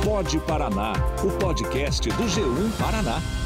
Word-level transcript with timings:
Pode 0.00 0.40
Paraná, 0.40 0.92
o 1.22 1.30
podcast 1.38 2.08
do 2.08 2.24
G1 2.24 2.72
Paraná. 2.78 3.41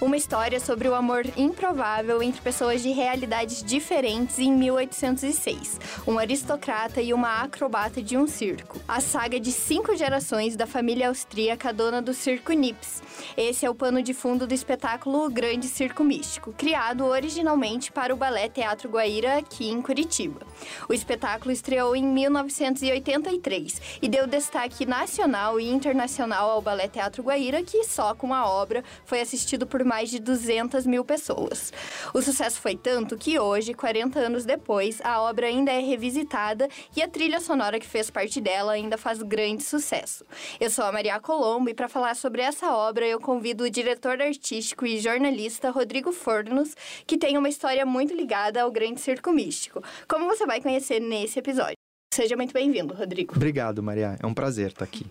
Uma 0.00 0.16
história 0.16 0.58
sobre 0.58 0.88
o 0.88 0.94
amor 0.94 1.26
improvável 1.36 2.22
entre 2.22 2.40
pessoas 2.40 2.82
de 2.82 2.90
realidades 2.90 3.62
diferentes 3.62 4.38
em 4.38 4.50
1806. 4.50 5.78
Um 6.06 6.18
aristocrata 6.18 7.02
e 7.02 7.12
uma 7.12 7.42
acrobata 7.42 8.00
de 8.02 8.16
um 8.16 8.26
circo. 8.26 8.80
A 8.88 8.98
saga 9.02 9.38
de 9.38 9.52
cinco 9.52 9.94
gerações 9.94 10.56
da 10.56 10.66
família 10.66 11.08
austríaca 11.08 11.70
dona 11.70 12.00
do 12.00 12.14
circo 12.14 12.50
Nips. 12.54 13.02
Esse 13.36 13.66
é 13.66 13.70
o 13.70 13.74
pano 13.74 14.02
de 14.02 14.14
fundo 14.14 14.46
do 14.46 14.54
espetáculo 14.54 15.26
O 15.26 15.30
Grande 15.30 15.66
Circo 15.68 16.02
Místico, 16.02 16.54
criado 16.54 17.04
originalmente 17.04 17.92
para 17.92 18.14
o 18.14 18.16
Balé 18.16 18.48
Teatro 18.48 18.88
Guaíra 18.88 19.36
aqui 19.36 19.68
em 19.68 19.82
Curitiba. 19.82 20.40
O 20.88 20.94
espetáculo 20.94 21.52
estreou 21.52 21.94
em 21.94 22.02
1983 22.02 23.98
e 24.00 24.08
deu 24.08 24.26
destaque 24.26 24.86
nacional 24.86 25.60
e 25.60 25.68
internacional 25.68 26.48
ao 26.48 26.62
Balé 26.62 26.88
Teatro 26.88 27.22
Guaíra, 27.22 27.62
que 27.62 27.84
só 27.84 28.14
com 28.14 28.32
a 28.32 28.48
obra 28.48 28.82
foi 29.04 29.20
assistido 29.20 29.66
por 29.66 29.89
mais 29.90 30.08
de 30.08 30.20
200 30.20 30.86
mil 30.86 31.04
pessoas. 31.04 31.72
O 32.14 32.22
sucesso 32.22 32.60
foi 32.60 32.76
tanto 32.76 33.18
que 33.18 33.40
hoje, 33.40 33.74
40 33.74 34.20
anos 34.20 34.44
depois, 34.44 35.00
a 35.02 35.20
obra 35.20 35.48
ainda 35.48 35.72
é 35.72 35.80
revisitada 35.80 36.68
e 36.96 37.02
a 37.02 37.08
trilha 37.08 37.40
sonora 37.40 37.80
que 37.80 37.88
fez 37.88 38.08
parte 38.08 38.40
dela 38.40 38.70
ainda 38.70 38.96
faz 38.96 39.20
grande 39.20 39.64
sucesso. 39.64 40.24
Eu 40.60 40.70
sou 40.70 40.84
a 40.84 40.92
Maria 40.92 41.18
Colombo 41.18 41.68
e 41.68 41.74
para 41.74 41.88
falar 41.88 42.14
sobre 42.14 42.40
essa 42.40 42.72
obra 42.72 43.04
eu 43.04 43.18
convido 43.18 43.64
o 43.64 43.70
diretor 43.70 44.22
artístico 44.22 44.86
e 44.86 45.00
jornalista 45.00 45.70
Rodrigo 45.72 46.12
Fornos, 46.12 46.76
que 47.04 47.18
tem 47.18 47.36
uma 47.36 47.48
história 47.48 47.84
muito 47.84 48.14
ligada 48.14 48.62
ao 48.62 48.70
Grande 48.70 49.00
Circo 49.00 49.32
Místico, 49.32 49.82
como 50.06 50.26
você 50.26 50.46
vai 50.46 50.60
conhecer 50.60 51.00
nesse 51.00 51.40
episódio. 51.40 51.74
Seja 52.14 52.36
muito 52.36 52.54
bem-vindo, 52.54 52.94
Rodrigo. 52.94 53.34
Obrigado, 53.34 53.82
Maria. 53.82 54.16
É 54.22 54.26
um 54.26 54.34
prazer 54.34 54.68
estar 54.68 54.84
aqui. 54.84 55.04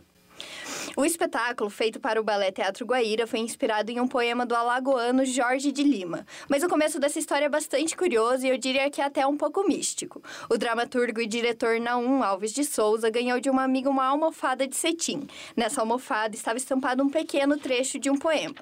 O 0.99 1.05
espetáculo, 1.05 1.69
feito 1.69 1.97
para 1.97 2.19
o 2.19 2.23
Balé 2.25 2.51
Teatro 2.51 2.85
Guaíra, 2.85 3.25
foi 3.25 3.39
inspirado 3.39 3.89
em 3.89 4.01
um 4.01 4.05
poema 4.05 4.45
do 4.45 4.53
alagoano 4.53 5.23
Jorge 5.23 5.71
de 5.71 5.81
Lima. 5.81 6.27
Mas 6.49 6.61
o 6.61 6.67
começo 6.67 6.99
dessa 6.99 7.17
história 7.17 7.45
é 7.45 7.49
bastante 7.49 7.95
curioso 7.95 8.45
e 8.45 8.49
eu 8.49 8.57
diria 8.57 8.89
que 8.89 8.99
é 8.99 9.05
até 9.05 9.25
um 9.25 9.37
pouco 9.37 9.65
místico. 9.65 10.21
O 10.49 10.57
dramaturgo 10.57 11.21
e 11.21 11.25
diretor 11.25 11.79
Naum 11.79 12.21
Alves 12.21 12.51
de 12.51 12.65
Souza 12.65 13.09
ganhou 13.09 13.39
de 13.39 13.49
uma 13.49 13.63
amiga 13.63 13.89
uma 13.89 14.07
almofada 14.07 14.67
de 14.67 14.75
cetim. 14.75 15.25
Nessa 15.55 15.79
almofada 15.79 16.35
estava 16.35 16.57
estampado 16.57 17.01
um 17.01 17.07
pequeno 17.07 17.57
trecho 17.57 17.97
de 17.97 18.09
um 18.09 18.17
poema. 18.17 18.55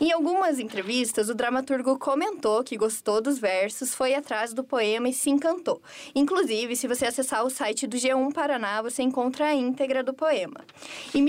Em 0.00 0.12
algumas 0.12 0.60
entrevistas, 0.60 1.28
o 1.28 1.34
dramaturgo 1.34 1.98
comentou 1.98 2.62
que 2.62 2.76
gostou 2.76 3.20
dos 3.20 3.40
versos, 3.40 3.92
foi 3.92 4.14
atrás 4.14 4.54
do 4.54 4.62
poema 4.62 5.08
e 5.08 5.12
se 5.12 5.30
encantou. 5.30 5.82
Inclusive, 6.14 6.76
se 6.76 6.86
você 6.86 7.06
acessar 7.06 7.44
o 7.44 7.50
site 7.50 7.88
do 7.88 7.96
G1 7.96 8.32
Paraná, 8.32 8.80
você 8.80 9.02
encontra 9.02 9.46
a 9.46 9.54
íntegra 9.56 10.04
do 10.04 10.14
poema. 10.14 10.60
Em 11.12 11.20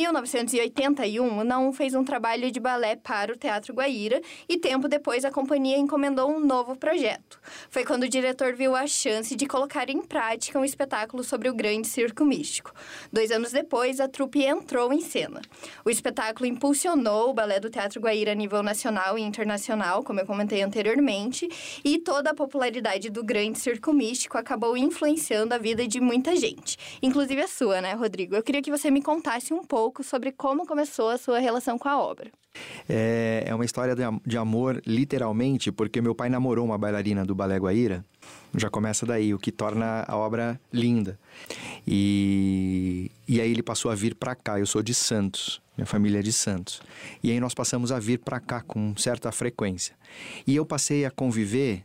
1981, 0.43 1.39
o 1.39 1.43
Naum 1.43 1.71
fez 1.71 1.95
um 1.95 2.03
trabalho 2.03 2.51
de 2.51 2.59
balé 2.59 2.95
para 2.95 3.31
o 3.31 3.35
Teatro 3.37 3.73
Guaíra 3.73 4.21
e 4.47 4.57
tempo 4.57 4.87
depois 4.87 5.23
a 5.23 5.31
companhia 5.31 5.77
encomendou 5.77 6.29
um 6.29 6.39
novo 6.39 6.75
projeto. 6.75 7.39
Foi 7.69 7.85
quando 7.85 8.03
o 8.03 8.09
diretor 8.09 8.53
viu 8.53 8.75
a 8.75 8.85
chance 8.85 9.35
de 9.35 9.45
colocar 9.45 9.89
em 9.89 10.01
prática 10.01 10.59
um 10.59 10.65
espetáculo 10.65 11.23
sobre 11.23 11.49
o 11.49 11.53
grande 11.53 11.87
circo 11.87 12.25
místico. 12.25 12.73
Dois 13.11 13.31
anos 13.31 13.51
depois, 13.51 13.99
a 13.99 14.07
trupe 14.07 14.43
entrou 14.43 14.91
em 14.91 15.01
cena. 15.01 15.41
O 15.85 15.89
espetáculo 15.89 16.45
impulsionou 16.45 17.29
o 17.29 17.33
balé 17.33 17.59
do 17.59 17.69
Teatro 17.69 18.01
Guaíra 18.01 18.33
a 18.33 18.35
nível 18.35 18.61
nacional 18.61 19.17
e 19.17 19.21
internacional, 19.21 20.03
como 20.03 20.19
eu 20.19 20.25
comentei 20.25 20.61
anteriormente, 20.61 21.47
e 21.83 21.99
toda 21.99 22.31
a 22.31 22.35
popularidade 22.35 23.09
do 23.09 23.23
grande 23.23 23.59
circo 23.59 23.93
místico 23.93 24.37
acabou 24.37 24.75
influenciando 24.75 25.53
a 25.53 25.57
vida 25.57 25.87
de 25.87 25.99
muita 25.99 26.35
gente, 26.35 26.77
inclusive 27.01 27.41
a 27.41 27.47
sua, 27.47 27.81
né, 27.81 27.93
Rodrigo? 27.93 28.35
Eu 28.35 28.43
queria 28.43 28.61
que 28.61 28.71
você 28.71 28.91
me 28.91 29.01
contasse 29.01 29.53
um 29.53 29.63
pouco 29.63 30.03
sobre 30.03 30.22
como 30.31 30.65
começou 30.65 31.09
a 31.09 31.17
sua 31.17 31.39
relação 31.39 31.77
com 31.77 31.89
a 31.89 31.99
obra. 31.99 32.31
É, 32.87 33.43
é 33.47 33.55
uma 33.55 33.65
história 33.65 33.95
de, 33.95 34.03
de 34.25 34.37
amor, 34.37 34.81
literalmente, 34.85 35.71
porque 35.71 36.01
meu 36.01 36.13
pai 36.13 36.29
namorou 36.29 36.65
uma 36.65 36.77
bailarina 36.77 37.25
do 37.25 37.33
Balé 37.33 37.57
Guaíra. 37.57 38.05
Já 38.55 38.69
começa 38.69 39.05
daí, 39.05 39.33
o 39.33 39.39
que 39.39 39.51
torna 39.51 40.05
a 40.07 40.15
obra 40.15 40.59
linda. 40.71 41.19
E, 41.87 43.09
e 43.27 43.41
aí 43.41 43.51
ele 43.51 43.63
passou 43.63 43.89
a 43.89 43.95
vir 43.95 44.15
para 44.15 44.35
cá. 44.35 44.59
Eu 44.59 44.65
sou 44.65 44.83
de 44.83 44.93
Santos, 44.93 45.61
minha 45.75 45.87
família 45.87 46.19
é 46.19 46.21
de 46.21 46.31
Santos. 46.31 46.81
E 47.23 47.31
aí 47.31 47.39
nós 47.39 47.53
passamos 47.53 47.91
a 47.91 47.99
vir 47.99 48.19
para 48.19 48.39
cá 48.39 48.61
com 48.61 48.95
certa 48.95 49.31
frequência. 49.31 49.95
E 50.45 50.55
eu 50.55 50.65
passei 50.65 51.05
a 51.05 51.11
conviver 51.11 51.83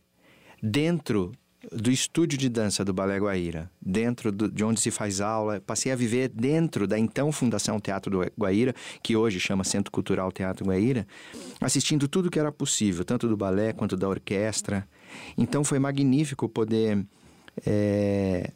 dentro 0.62 1.32
do 1.72 1.90
estúdio 1.90 2.38
de 2.38 2.48
dança 2.48 2.84
do 2.84 2.92
Balé 2.92 3.18
Guaíra, 3.18 3.70
dentro 3.80 4.32
do, 4.32 4.50
de 4.50 4.64
onde 4.64 4.80
se 4.80 4.90
faz 4.90 5.20
aula, 5.20 5.60
passei 5.60 5.92
a 5.92 5.96
viver 5.96 6.28
dentro 6.28 6.86
da 6.86 6.98
então 6.98 7.30
Fundação 7.30 7.78
Teatro 7.78 8.10
do 8.10 8.32
Guaíra, 8.38 8.74
que 9.02 9.16
hoje 9.16 9.38
chama 9.38 9.64
Centro 9.64 9.92
Cultural 9.92 10.32
Teatro 10.32 10.66
Guaíra, 10.66 11.06
assistindo 11.60 12.08
tudo 12.08 12.30
que 12.30 12.38
era 12.38 12.50
possível, 12.50 13.04
tanto 13.04 13.28
do 13.28 13.36
balé 13.36 13.72
quanto 13.72 13.96
da 13.96 14.08
orquestra. 14.08 14.88
Então 15.36 15.62
foi 15.62 15.78
magnífico 15.78 16.48
poder 16.48 17.04
é, 17.66 18.50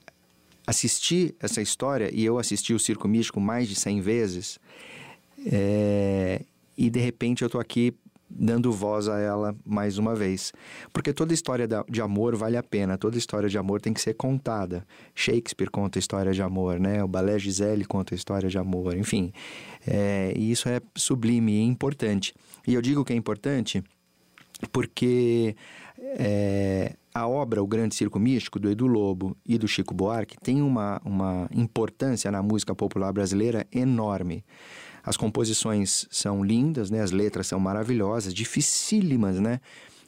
assistir 0.66 1.34
essa 1.40 1.60
história, 1.60 2.10
e 2.12 2.24
eu 2.24 2.38
assisti 2.38 2.72
o 2.72 2.78
Circo 2.78 3.08
Místico 3.08 3.40
mais 3.40 3.68
de 3.68 3.74
100 3.74 4.00
vezes, 4.00 4.58
é, 5.46 6.42
e 6.76 6.88
de 6.88 7.00
repente 7.00 7.42
eu 7.42 7.46
estou 7.46 7.60
aqui 7.60 7.94
dando 8.34 8.72
voz 8.72 9.08
a 9.08 9.18
ela 9.18 9.54
mais 9.64 9.98
uma 9.98 10.14
vez. 10.14 10.52
Porque 10.92 11.12
toda 11.12 11.34
história 11.34 11.68
de 11.88 12.00
amor 12.00 12.36
vale 12.36 12.56
a 12.56 12.62
pena, 12.62 12.96
toda 12.96 13.18
história 13.18 13.48
de 13.48 13.58
amor 13.58 13.80
tem 13.80 13.92
que 13.92 14.00
ser 14.00 14.14
contada. 14.14 14.86
Shakespeare 15.14 15.70
conta 15.70 15.98
história 15.98 16.32
de 16.32 16.42
amor, 16.42 16.80
né? 16.80 17.02
O 17.04 17.08
Balé 17.08 17.38
Gisele 17.38 17.84
conta 17.84 18.14
história 18.14 18.48
de 18.48 18.58
amor, 18.58 18.96
enfim. 18.96 19.32
É, 19.86 20.32
e 20.36 20.50
isso 20.50 20.68
é 20.68 20.80
sublime 20.96 21.52
e 21.52 21.62
importante. 21.62 22.34
E 22.66 22.74
eu 22.74 22.82
digo 22.82 23.04
que 23.04 23.12
é 23.12 23.16
importante 23.16 23.82
porque 24.70 25.56
é, 25.98 26.94
a 27.14 27.26
obra 27.26 27.62
O 27.62 27.66
Grande 27.66 27.94
Circo 27.94 28.18
Místico, 28.18 28.58
do 28.58 28.70
Edu 28.70 28.86
Lobo 28.86 29.36
e 29.46 29.58
do 29.58 29.68
Chico 29.68 29.94
Buarque, 29.94 30.36
tem 30.40 30.62
uma, 30.62 31.00
uma 31.04 31.48
importância 31.52 32.30
na 32.30 32.42
música 32.42 32.74
popular 32.74 33.12
brasileira 33.12 33.66
enorme. 33.72 34.44
As 35.04 35.16
composições 35.16 36.06
são 36.10 36.44
lindas, 36.44 36.90
né? 36.90 37.00
As 37.00 37.10
letras 37.10 37.46
são 37.46 37.58
maravilhosas, 37.58 38.32
dificílimas, 38.32 39.40
né? 39.40 39.60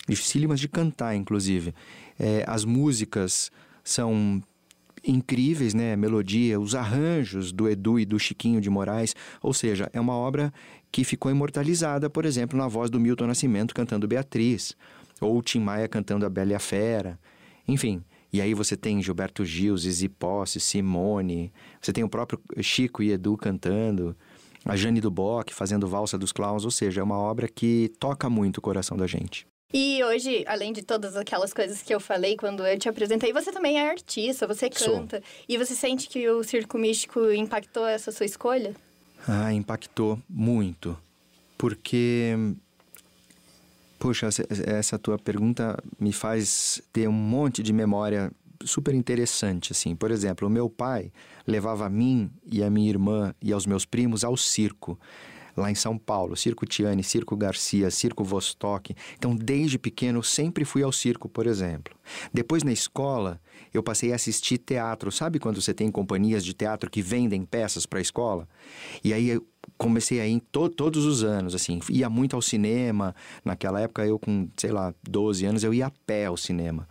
Dificílimas 0.09 0.60
de 0.60 0.69
cantar, 0.69 1.16
inclusive. 1.16 1.75
É, 2.19 2.44
as 2.47 2.65
músicas 2.65 3.50
são 3.83 4.43
incríveis, 5.04 5.75
né? 5.75 5.94
A 5.94 5.97
melodia, 5.97 6.60
os 6.60 6.75
arranjos 6.75 7.53
do 7.53 7.69
Edu 7.69 7.99
e 7.99 8.04
do 8.04 8.19
Chiquinho 8.19 8.60
de 8.60 8.71
Moraes. 8.71 9.15
Ou 9.43 9.53
seja, 9.53 9.91
é 9.93 10.00
uma 10.00 10.15
obra 10.15 10.53
que 10.93 11.03
ficou 11.03 11.31
imortalizada, 11.31 12.09
por 12.09 12.25
exemplo, 12.25 12.56
na 12.56 12.69
voz 12.69 12.88
do 12.88 13.00
Milton 13.00 13.27
Nascimento 13.27 13.75
cantando 13.75 14.06
Beatriz, 14.06 14.77
ou 15.21 15.43
Tim 15.43 15.59
Maia 15.59 15.88
cantando 15.88 16.25
A 16.25 16.31
Bela 16.31 16.53
e 16.53 16.54
a 16.54 16.60
Fera. 16.60 17.19
Enfim, 17.66 18.00
e 18.33 18.41
aí 18.41 18.54
você 18.54 18.77
tem 18.77 19.03
Gilberto 19.03 19.44
Gil, 19.44 19.77
Zizi 19.77 20.09
Posse, 20.09 20.60
Simone, 20.60 21.53
você 21.81 21.93
tem 21.93 22.04
o 22.04 22.09
próprio 22.09 22.41
Chico 22.60 23.03
e 23.03 23.10
Edu 23.10 23.37
cantando 23.37 24.16
a 24.64 24.76
Jane 24.76 25.00
Duboc 25.00 25.52
fazendo 25.52 25.86
Valsa 25.86 26.16
dos 26.16 26.32
Clowns, 26.32 26.64
ou 26.64 26.70
seja, 26.70 27.00
é 27.00 27.04
uma 27.04 27.19
obra 27.19 27.48
que 27.48 27.92
toca 27.98 28.30
muito 28.30 28.58
o 28.58 28.62
coração 28.62 28.97
da 28.97 29.06
gente. 29.06 29.47
E 29.72 30.02
hoje, 30.04 30.44
além 30.47 30.72
de 30.72 30.82
todas 30.82 31.16
aquelas 31.16 31.52
coisas 31.52 31.82
que 31.82 31.92
eu 31.92 31.98
falei 31.98 32.36
quando 32.36 32.64
eu 32.64 32.78
te 32.78 32.88
apresentei, 32.88 33.32
você 33.32 33.50
também 33.50 33.78
é 33.78 33.91
artista, 33.91 34.47
você 34.47 34.70
canta. 34.70 35.16
Sou. 35.16 35.44
E 35.48 35.58
você 35.58 35.74
sente 35.74 36.08
que 36.08 36.28
o 36.28 36.44
circo 36.44 36.78
místico 36.78 37.30
impactou 37.32 37.86
essa 37.86 38.12
sua 38.12 38.24
escolha? 38.24 38.74
Ah, 39.26 39.53
impactou 39.53 40.19
muito. 40.28 40.97
Porque 41.58 42.36
Poxa, 44.04 44.28
essa 44.66 44.98
tua 44.98 45.19
pergunta 45.19 45.82
me 45.98 46.12
faz 46.12 46.78
ter 46.92 47.08
um 47.08 47.12
monte 47.12 47.62
de 47.62 47.72
memória 47.72 48.30
super 48.64 48.94
interessante, 48.94 49.72
assim. 49.72 49.94
Por 49.94 50.10
exemplo, 50.10 50.47
o 50.48 50.50
meu 50.50 50.68
pai 50.68 51.12
levava 51.47 51.86
a 51.86 51.91
mim 51.91 52.30
e 52.44 52.62
a 52.62 52.71
minha 52.71 52.89
irmã 52.89 53.34
e 53.41 53.53
aos 53.53 53.66
meus 53.66 53.84
primos 53.84 54.24
ao 54.24 54.36
circo 54.36 54.98
lá 55.56 55.71
em 55.71 55.74
São 55.74 55.97
Paulo, 55.97 56.36
Circo 56.36 56.66
Tiani, 56.66 57.03
Circo 57.03 57.36
Garcia, 57.36 57.91
Circo 57.91 58.24
Vostok. 58.24 58.94
Então, 59.16 59.34
desde 59.34 59.78
pequeno, 59.78 60.22
sempre 60.22 60.65
fui 60.65 60.83
ao 60.83 60.92
circo, 60.92 61.28
por 61.28 61.47
exemplo. 61.47 61.94
Depois, 62.33 62.62
na 62.62 62.72
escola, 62.72 63.41
eu 63.72 63.83
passei 63.83 64.12
a 64.12 64.16
assistir 64.16 64.59
teatro. 64.59 65.10
Sabe 65.12 65.39
quando 65.39 65.60
você 65.60 65.72
tem 65.72 65.91
companhias 65.91 66.44
de 66.44 66.53
teatro 66.53 66.91
que 66.91 67.03
vendem 67.03 67.44
peças 67.44 67.86
para 67.86 67.98
a 67.98 68.03
escola? 68.03 68.48
E 69.03 69.12
aí 69.12 69.28
eu 69.28 69.47
comecei 69.78 70.21
a 70.21 70.27
ir 70.27 70.41
to 70.53 70.68
todos 70.68 71.04
os 71.04 71.24
anos, 71.24 71.54
assim, 71.54 71.80
ia 71.89 72.10
muito 72.10 72.36
ao 72.36 72.42
cinema. 72.42 73.15
Naquela 73.44 73.80
época, 73.80 74.06
eu 74.06 74.18
com, 74.18 74.48
sei 74.56 74.71
lá, 74.71 74.94
12 75.09 75.47
anos, 75.47 75.65
eu 75.65 75.72
ia 75.72 75.86
a 75.86 75.92
pé 76.06 76.27
ao 76.27 76.36
cinema. 76.36 76.89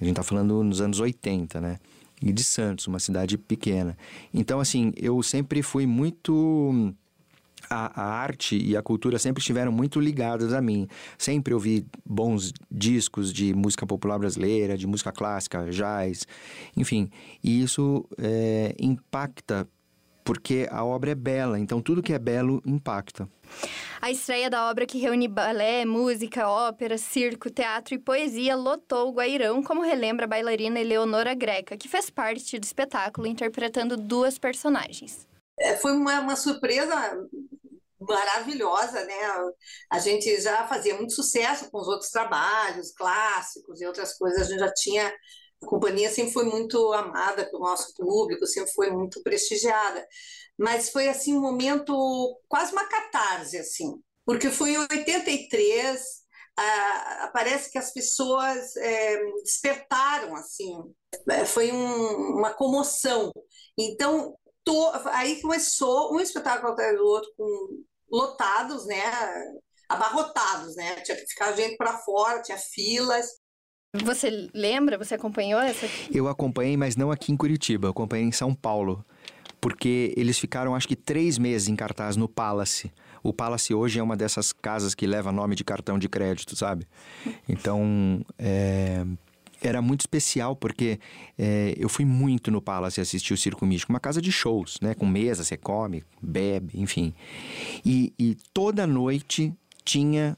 A 0.00 0.04
gente 0.04 0.12
está 0.12 0.22
falando 0.22 0.62
nos 0.62 0.80
anos 0.80 1.00
80, 1.00 1.60
né? 1.60 1.78
E 2.20 2.32
de 2.32 2.44
Santos, 2.44 2.86
uma 2.86 2.98
cidade 2.98 3.36
pequena. 3.36 3.96
Então, 4.32 4.58
assim, 4.60 4.92
eu 4.96 5.22
sempre 5.22 5.62
fui 5.62 5.86
muito 5.86 6.94
a, 7.68 8.00
a, 8.00 8.04
arte 8.04 8.56
e 8.56 8.76
a 8.76 8.82
cultura 8.82 9.18
sempre 9.18 9.40
estiveram 9.40 9.72
muito 9.72 10.00
ligadas 10.00 10.52
a 10.52 10.60
mim. 10.60 10.88
Sempre 11.18 11.52
ouvi 11.52 11.86
bons 12.04 12.52
discos 12.70 13.32
de 13.32 13.54
música 13.54 13.86
popular 13.86 14.18
brasileira, 14.18 14.76
de 14.76 14.86
música 14.86 15.12
clássica, 15.12 15.70
jazz, 15.70 16.26
enfim. 16.76 17.10
E 17.42 17.62
isso 17.62 18.04
é, 18.18 18.74
impacta 18.78 19.68
porque 20.26 20.66
a 20.72 20.84
obra 20.84 21.12
é 21.12 21.14
bela, 21.14 21.56
então 21.56 21.80
tudo 21.80 22.02
que 22.02 22.12
é 22.12 22.18
belo 22.18 22.60
impacta. 22.66 23.28
A 24.02 24.10
estreia 24.10 24.50
da 24.50 24.68
obra 24.68 24.84
que 24.84 24.98
reúne 24.98 25.28
balé, 25.28 25.84
música, 25.84 26.48
ópera, 26.48 26.98
circo, 26.98 27.48
teatro 27.48 27.94
e 27.94 27.98
poesia 27.98 28.56
lotou 28.56 29.08
o 29.08 29.12
Guairão, 29.12 29.62
como 29.62 29.82
relembra 29.82 30.24
a 30.24 30.28
bailarina 30.28 30.80
Eleonora 30.80 31.32
Greca, 31.32 31.76
que 31.76 31.88
fez 31.88 32.10
parte 32.10 32.58
do 32.58 32.64
espetáculo 32.64 33.28
interpretando 33.28 33.96
duas 33.96 34.36
personagens. 34.36 35.28
É, 35.60 35.76
foi 35.76 35.92
uma, 35.92 36.18
uma 36.18 36.34
surpresa 36.34 36.94
maravilhosa, 38.00 39.04
né? 39.04 39.14
A 39.88 40.00
gente 40.00 40.40
já 40.40 40.66
fazia 40.66 40.96
muito 40.96 41.12
sucesso 41.12 41.70
com 41.70 41.78
os 41.78 41.86
outros 41.86 42.10
trabalhos 42.10 42.92
clássicos 42.92 43.80
e 43.80 43.86
outras 43.86 44.18
coisas, 44.18 44.42
a 44.42 44.50
gente 44.50 44.58
já 44.58 44.72
tinha 44.74 45.12
a 45.62 45.66
companhia 45.66 46.10
sempre 46.10 46.32
foi 46.32 46.44
muito 46.44 46.92
amada 46.92 47.44
pelo 47.50 47.64
nosso 47.64 47.94
público, 47.94 48.46
sempre 48.46 48.72
foi 48.72 48.90
muito 48.90 49.22
prestigiada. 49.22 50.06
Mas 50.58 50.90
foi 50.90 51.08
assim 51.08 51.36
um 51.36 51.40
momento 51.40 52.40
quase 52.48 52.72
uma 52.72 52.88
catarse 52.88 53.58
assim, 53.58 54.00
porque 54.24 54.50
foi 54.50 54.72
em 54.72 54.78
83, 54.78 56.00
ah, 56.56 57.30
parece 57.32 57.70
que 57.70 57.78
as 57.78 57.92
pessoas 57.92 58.76
é, 58.76 59.22
despertaram 59.42 60.34
assim, 60.36 60.74
é, 61.30 61.44
foi 61.44 61.70
um, 61.72 62.38
uma 62.38 62.52
comoção. 62.54 63.30
Então 63.78 64.34
to, 64.64 64.90
aí 65.12 65.40
começou 65.40 66.14
um 66.14 66.20
espetáculo 66.20 66.72
atrás 66.72 66.96
do 66.96 67.04
outro 67.04 67.30
com 67.36 67.84
lotados, 68.10 68.86
né? 68.86 69.02
Abarrotados, 69.88 70.74
né? 70.76 70.96
Tinha 71.02 71.16
que 71.16 71.26
ficar 71.26 71.52
gente 71.52 71.76
para 71.76 71.98
fora, 71.98 72.42
tinha 72.42 72.58
filas. 72.58 73.26
Você 73.94 74.50
lembra? 74.52 74.98
Você 74.98 75.14
acompanhou 75.14 75.60
essa? 75.60 75.88
Eu 76.12 76.28
acompanhei, 76.28 76.76
mas 76.76 76.96
não 76.96 77.10
aqui 77.10 77.32
em 77.32 77.36
Curitiba. 77.36 77.86
Eu 77.86 77.90
acompanhei 77.90 78.26
em 78.26 78.32
São 78.32 78.54
Paulo. 78.54 79.04
Porque 79.60 80.12
eles 80.16 80.38
ficaram, 80.38 80.74
acho 80.74 80.86
que, 80.86 80.94
três 80.94 81.38
meses 81.38 81.68
em 81.68 81.74
cartaz 81.74 82.16
no 82.16 82.28
Palace. 82.28 82.92
O 83.22 83.32
Palace 83.32 83.74
hoje 83.74 83.98
é 83.98 84.02
uma 84.02 84.16
dessas 84.16 84.52
casas 84.52 84.94
que 84.94 85.06
leva 85.06 85.32
nome 85.32 85.56
de 85.56 85.64
cartão 85.64 85.98
de 85.98 86.08
crédito, 86.08 86.54
sabe? 86.54 86.86
Então, 87.48 88.24
é, 88.38 89.04
era 89.60 89.82
muito 89.82 90.00
especial 90.00 90.54
porque 90.54 91.00
é, 91.38 91.74
eu 91.76 91.88
fui 91.88 92.04
muito 92.04 92.50
no 92.50 92.60
Palace 92.60 93.00
assistir 93.00 93.32
o 93.32 93.36
Circo 93.36 93.66
Místico, 93.66 93.92
uma 93.92 93.98
casa 93.98 94.20
de 94.20 94.30
shows, 94.30 94.78
né? 94.80 94.94
Com 94.94 95.06
mesa, 95.06 95.42
você 95.42 95.56
come, 95.56 96.04
bebe, 96.22 96.78
enfim. 96.80 97.14
E, 97.84 98.12
e 98.18 98.36
toda 98.52 98.86
noite 98.86 99.52
tinha 99.84 100.36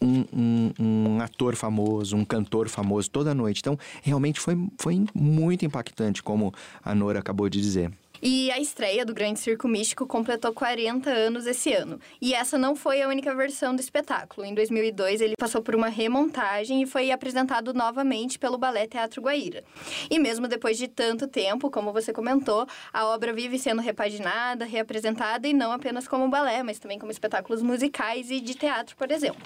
um, 0.00 0.24
um, 0.32 0.72
um, 0.78 1.20
ator 1.20 1.56
famoso, 1.56 2.16
um 2.16 2.24
cantor 2.24 2.68
famoso 2.68 3.10
toda 3.10 3.34
noite. 3.34 3.60
Então, 3.60 3.78
realmente 4.02 4.40
foi, 4.40 4.56
foi 4.78 5.04
muito 5.14 5.64
impactante, 5.64 6.22
como 6.22 6.52
a 6.84 6.94
Nora 6.94 7.18
acabou 7.18 7.48
de 7.48 7.60
dizer. 7.60 7.90
E 8.22 8.50
a 8.50 8.58
estreia 8.58 9.04
do 9.04 9.14
Grande 9.14 9.40
Circo 9.40 9.68
Místico 9.68 10.06
completou 10.06 10.52
40 10.52 11.10
anos 11.10 11.46
esse 11.46 11.72
ano. 11.72 12.00
E 12.20 12.34
essa 12.34 12.56
não 12.56 12.74
foi 12.74 13.02
a 13.02 13.08
única 13.08 13.34
versão 13.34 13.74
do 13.74 13.80
espetáculo. 13.80 14.46
Em 14.46 14.54
2002, 14.54 15.20
ele 15.20 15.34
passou 15.38 15.62
por 15.62 15.74
uma 15.74 15.88
remontagem 15.88 16.82
e 16.82 16.86
foi 16.86 17.10
apresentado 17.10 17.74
novamente 17.74 18.38
pelo 18.38 18.58
Balé 18.58 18.86
Teatro 18.86 19.22
Guaíra. 19.22 19.64
E 20.10 20.18
mesmo 20.18 20.48
depois 20.48 20.78
de 20.78 20.88
tanto 20.88 21.26
tempo, 21.26 21.70
como 21.70 21.92
você 21.92 22.12
comentou, 22.12 22.66
a 22.92 23.06
obra 23.06 23.32
vive 23.32 23.58
sendo 23.58 23.82
repaginada, 23.82 24.64
reapresentada 24.64 25.46
e 25.46 25.52
não 25.52 25.72
apenas 25.72 26.08
como 26.08 26.28
balé, 26.28 26.62
mas 26.62 26.78
também 26.78 26.98
como 26.98 27.12
espetáculos 27.12 27.62
musicais 27.62 28.30
e 28.30 28.40
de 28.40 28.54
teatro, 28.54 28.96
por 28.96 29.10
exemplo. 29.10 29.42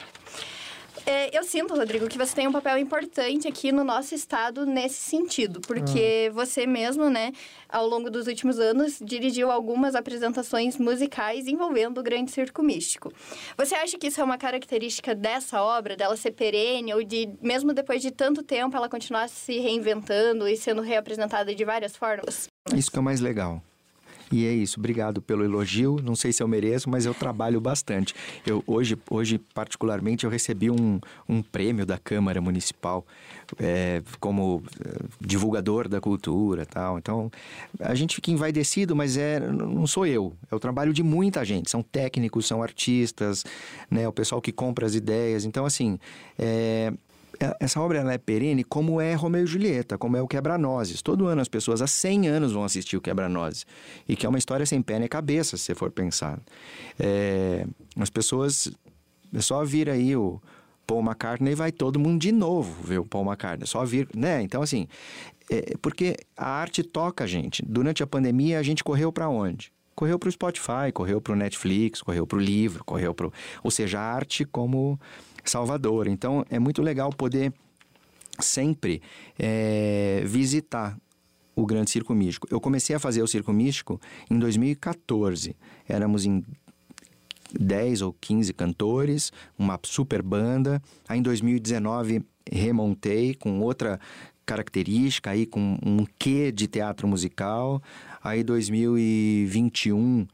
É, 1.06 1.37
eu 1.37 1.42
sinto, 1.44 1.75
Rodrigo, 1.75 2.08
que 2.08 2.19
você 2.19 2.34
tem 2.34 2.46
um 2.46 2.52
papel 2.52 2.78
importante 2.78 3.48
aqui 3.48 3.72
no 3.72 3.84
nosso 3.84 4.14
estado 4.14 4.66
nesse 4.66 4.96
sentido, 4.96 5.60
porque 5.60 6.28
ah. 6.28 6.32
você 6.32 6.66
mesmo, 6.66 7.08
né, 7.08 7.32
ao 7.69 7.87
longo 7.87 8.10
dos 8.10 8.26
últimos 8.26 8.58
anos, 8.58 8.98
dirigiu 9.00 9.50
algumas 9.50 9.94
apresentações 9.94 10.76
musicais 10.76 11.46
envolvendo 11.46 11.98
o 11.98 12.02
Grande 12.02 12.31
Circo 12.31 12.62
Místico. 12.62 13.12
Você 13.56 13.75
acha 13.75 13.98
que 13.98 14.08
isso 14.08 14.20
é 14.20 14.25
uma 14.25 14.38
característica 14.38 15.14
dessa 15.14 15.62
obra, 15.62 15.96
dela 15.96 16.16
ser 16.16 16.32
perene, 16.32 16.92
ou 16.92 17.02
de, 17.02 17.31
mesmo 17.40 17.72
depois 17.72 18.02
de 18.02 18.10
tanto 18.10 18.42
tempo, 18.42 18.76
ela 18.76 18.88
continuar 18.88 19.28
se 19.28 19.58
reinventando 19.58 20.48
e 20.48 20.56
sendo 20.56 20.82
reapresentada 20.82 21.54
de 21.54 21.64
várias 21.64 21.96
formas? 21.96 22.48
Isso 22.75 22.90
que 22.90 22.98
é 22.98 23.00
o 23.00 23.04
mais 23.04 23.20
legal. 23.20 23.62
E 24.32 24.47
é 24.47 24.53
isso, 24.53 24.79
obrigado 24.79 25.21
pelo 25.21 25.44
elogio. 25.44 25.99
Não 26.03 26.15
sei 26.15 26.32
se 26.32 26.43
eu 26.43 26.47
mereço, 26.47 26.88
mas 26.88 27.05
eu 27.05 27.12
trabalho 27.12 27.61
bastante. 27.61 28.15
Eu, 28.47 28.62
hoje, 28.67 28.97
hoje, 29.11 29.38
particularmente, 29.53 30.25
eu 30.25 30.31
recebi 30.31 30.71
um, 30.71 31.00
um 31.29 31.43
prêmio 31.43 31.85
da 31.85 31.99
Câmara 31.99 32.41
Municipal 32.41 33.05
é, 33.59 34.03
como 34.21 34.62
é, 34.85 35.03
divulgador 35.21 35.88
da 35.88 36.00
cultura 36.00 36.65
tal. 36.65 36.97
Então, 36.99 37.31
a 37.81 37.94
gente 37.94 38.15
fica 38.15 38.31
envaidecido, 38.31 38.94
mas 38.94 39.17
é, 39.17 39.41
não 39.41 39.87
sou 39.87 40.06
eu. 40.06 40.33
É 40.50 40.55
o 40.55 40.61
trabalho 40.61 40.93
de 40.93 41.03
muita 41.03 41.44
gente. 41.44 41.69
São 41.69 41.83
técnicos, 41.83 42.47
são 42.47 42.62
artistas, 42.62 43.44
né? 43.91 44.06
o 44.06 44.12
pessoal 44.12 44.41
que 44.41 44.53
compra 44.53 44.87
as 44.87 44.94
ideias. 44.94 45.44
Então, 45.44 45.67
assim, 45.67 45.99
é, 46.38 46.93
essa 47.58 47.81
obra 47.81 47.98
ela 47.98 48.12
é 48.12 48.19
perene 48.19 48.62
como 48.62 49.00
é 49.00 49.14
Romeu 49.14 49.44
e 49.44 49.46
Julieta, 49.46 49.96
como 49.96 50.16
é 50.16 50.22
o 50.22 50.28
Quebra-Nozes. 50.28 51.00
Todo 51.00 51.26
ano 51.26 51.40
as 51.40 51.48
pessoas 51.48 51.81
há 51.81 51.87
100 51.87 52.28
anos 52.28 52.52
vão 52.52 52.64
assistir 52.64 52.96
o 52.96 53.00
Quebra-Nozes. 53.00 53.66
E 54.06 54.14
que 54.14 54.26
é 54.26 54.28
uma 54.28 54.38
história 54.38 54.66
sem 54.66 54.82
pé 54.82 54.98
nem 54.98 55.08
cabeça, 55.08 55.56
se 55.56 55.64
você 55.64 55.75
for 55.75 55.90
pensar. 55.90 56.38
É, 56.98 57.66
as 57.98 58.10
pessoas... 58.10 58.70
É 59.32 59.40
só 59.40 59.64
vir 59.64 59.88
aí 59.88 60.16
o 60.16 60.40
Paul 60.87 61.02
McCartney 61.02 61.54
vai 61.54 61.70
todo 61.70 62.00
mundo 62.00 62.20
de 62.20 62.32
novo 62.32 62.82
ver 62.82 62.98
o 62.98 63.04
Paul 63.06 63.25
McCartney. 63.25 63.62
É 63.62 63.66
só 63.66 63.84
vir, 63.84 64.08
né? 64.14 64.42
Então, 64.42 64.60
assim... 64.60 64.87
É, 65.50 65.76
porque 65.82 66.16
a 66.37 66.48
arte 66.48 66.82
toca 66.82 67.25
a 67.25 67.26
gente. 67.26 67.64
Durante 67.66 68.02
a 68.02 68.06
pandemia, 68.06 68.58
a 68.58 68.62
gente 68.62 68.84
correu 68.84 69.10
para 69.10 69.28
onde? 69.28 69.72
Correu 70.00 70.19
para 70.19 70.31
o 70.31 70.32
Spotify, 70.32 70.91
correu 70.94 71.20
para 71.20 71.35
o 71.35 71.37
Netflix, 71.37 72.00
correu 72.00 72.26
para 72.26 72.38
o 72.38 72.41
livro, 72.41 72.82
correu 72.82 73.12
para 73.12 73.31
ou 73.62 73.70
seja, 73.70 74.00
a 74.00 74.02
arte 74.02 74.47
como 74.47 74.99
Salvador. 75.44 76.08
Então 76.08 76.43
é 76.49 76.58
muito 76.58 76.81
legal 76.81 77.11
poder 77.11 77.52
sempre 78.38 79.02
é, 79.38 80.23
visitar 80.25 80.97
o 81.55 81.67
Grande 81.67 81.91
Circo 81.91 82.14
Místico. 82.14 82.49
Eu 82.50 82.58
comecei 82.62 82.97
a 82.97 82.99
fazer 82.99 83.23
o 83.23 83.26
Circo 83.26 83.52
Místico 83.52 84.00
em 84.31 84.38
2014. 84.38 85.55
Éramos 85.87 86.25
em 86.25 86.43
10 87.52 88.00
ou 88.00 88.17
15 88.19 88.55
cantores, 88.55 89.31
uma 89.58 89.79
super 89.82 90.23
banda. 90.23 90.81
Aí 91.06 91.19
em 91.19 91.23
2019 91.23 92.25
remontei 92.50 93.35
com 93.35 93.61
outra 93.61 94.00
característica 94.47 95.31
aí 95.31 95.47
com 95.47 95.79
um 95.85 96.05
quê 96.19 96.50
de 96.50 96.67
teatro 96.67 97.06
musical. 97.06 97.82
Aí 98.23 98.43
2021 98.45 100.27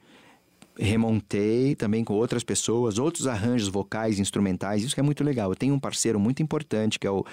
remontei 0.79 1.75
também 1.75 2.05
com 2.05 2.15
outras 2.15 2.45
pessoas, 2.45 2.99
outros 2.99 3.27
arranjos 3.27 3.69
vocais, 3.69 4.19
instrumentais, 4.19 4.83
isso 4.83 4.95
que 4.95 5.01
é 5.01 5.03
muito 5.03 5.25
legal. 5.25 5.51
Eu 5.51 5.57
tenho 5.57 5.75
um 5.75 5.79
parceiro 5.79 6.21
muito 6.21 6.43
importante 6.43 6.99
que 6.99 7.07
é 7.07 7.11
o, 7.11 7.25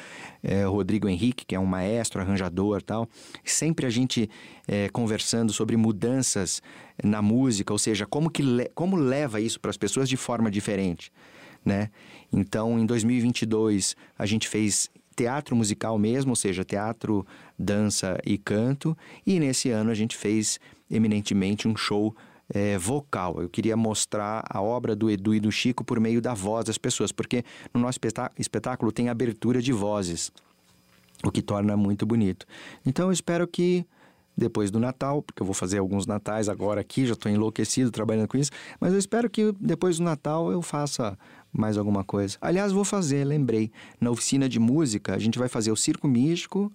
é, 0.41 0.63
Rodrigo 0.63 1.09
Henrique, 1.09 1.45
que 1.45 1.55
é 1.55 1.59
um 1.59 1.65
maestro, 1.65 2.21
arranjador 2.21 2.81
tal. 2.81 3.07
Sempre 3.43 3.85
a 3.85 3.89
gente 3.89 4.29
é, 4.67 4.87
conversando 4.89 5.51
sobre 5.51 5.75
mudanças 5.75 6.61
na 7.03 7.21
música, 7.21 7.73
ou 7.73 7.79
seja, 7.79 8.05
como, 8.05 8.29
que 8.29 8.41
le 8.41 8.69
como 8.73 8.95
leva 8.95 9.41
isso 9.41 9.59
para 9.59 9.71
as 9.71 9.77
pessoas 9.77 10.07
de 10.07 10.15
forma 10.15 10.49
diferente, 10.49 11.11
né? 11.65 11.89
Então, 12.31 12.79
em 12.79 12.85
2022, 12.85 13.95
a 14.17 14.25
gente 14.25 14.47
fez 14.47 14.89
teatro 15.15 15.55
musical 15.55 15.97
mesmo, 15.97 16.31
ou 16.31 16.35
seja, 16.35 16.63
teatro, 16.63 17.25
dança 17.57 18.19
e 18.25 18.37
canto, 18.37 18.97
e 19.25 19.39
nesse 19.39 19.69
ano 19.69 19.91
a 19.91 19.93
gente 19.93 20.17
fez 20.17 20.59
eminentemente 20.89 21.67
um 21.67 21.75
show 21.75 22.15
é, 22.53 22.77
vocal. 22.77 23.41
Eu 23.41 23.49
queria 23.49 23.75
mostrar 23.75 24.43
a 24.49 24.61
obra 24.61 24.95
do 24.95 25.09
Edu 25.09 25.33
e 25.33 25.39
do 25.39 25.51
Chico 25.51 25.83
por 25.83 25.99
meio 25.99 26.21
da 26.21 26.33
voz 26.33 26.65
das 26.65 26.77
pessoas, 26.77 27.11
porque 27.11 27.43
no 27.73 27.79
nosso 27.81 27.99
espetáculo 28.37 28.91
tem 28.91 29.09
abertura 29.09 29.61
de 29.61 29.71
vozes, 29.71 30.31
o 31.23 31.31
que 31.31 31.41
torna 31.41 31.77
muito 31.77 32.05
bonito. 32.05 32.45
Então 32.85 33.07
eu 33.07 33.11
espero 33.11 33.47
que 33.47 33.85
depois 34.35 34.71
do 34.71 34.79
Natal, 34.79 35.21
porque 35.21 35.41
eu 35.41 35.45
vou 35.45 35.53
fazer 35.53 35.77
alguns 35.77 36.05
natais 36.05 36.49
agora 36.49 36.81
aqui, 36.81 37.05
já 37.05 37.13
estou 37.13 37.31
enlouquecido 37.31 37.91
trabalhando 37.91 38.27
com 38.27 38.37
isso, 38.37 38.51
mas 38.79 38.93
eu 38.93 38.99
espero 38.99 39.29
que 39.29 39.53
depois 39.59 39.97
do 39.97 40.03
Natal 40.03 40.51
eu 40.51 40.61
faça 40.61 41.17
mais 41.51 41.77
alguma 41.77 42.03
coisa. 42.03 42.37
Aliás, 42.41 42.71
vou 42.71 42.83
fazer, 42.83 43.23
lembrei, 43.23 43.71
na 44.01 44.09
oficina 44.09 44.49
de 44.49 44.59
música, 44.59 45.13
a 45.13 45.19
gente 45.19 45.37
vai 45.37 45.47
fazer 45.47 45.71
o 45.71 45.75
Circo 45.75 46.07
Místico 46.07 46.71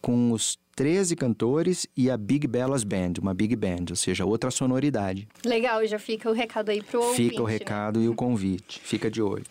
com 0.00 0.32
os 0.32 0.58
13 0.74 1.16
cantores 1.16 1.86
e 1.96 2.10
a 2.10 2.16
Big 2.16 2.46
Bellas 2.46 2.84
Band, 2.84 3.14
uma 3.20 3.34
Big 3.34 3.56
Band, 3.56 3.86
ou 3.90 3.96
seja, 3.96 4.24
outra 4.24 4.50
sonoridade. 4.50 5.28
Legal, 5.44 5.84
já 5.86 5.98
fica 5.98 6.30
o 6.30 6.32
recado 6.32 6.70
aí 6.70 6.82
pro 6.82 7.00
ouvinte. 7.00 7.30
Fica 7.30 7.42
o 7.42 7.46
né? 7.46 7.52
recado 7.52 7.98
né? 7.98 8.06
e 8.06 8.08
o 8.08 8.14
convite. 8.14 8.80
Fica 8.80 9.10
de 9.10 9.20
olho. 9.20 9.44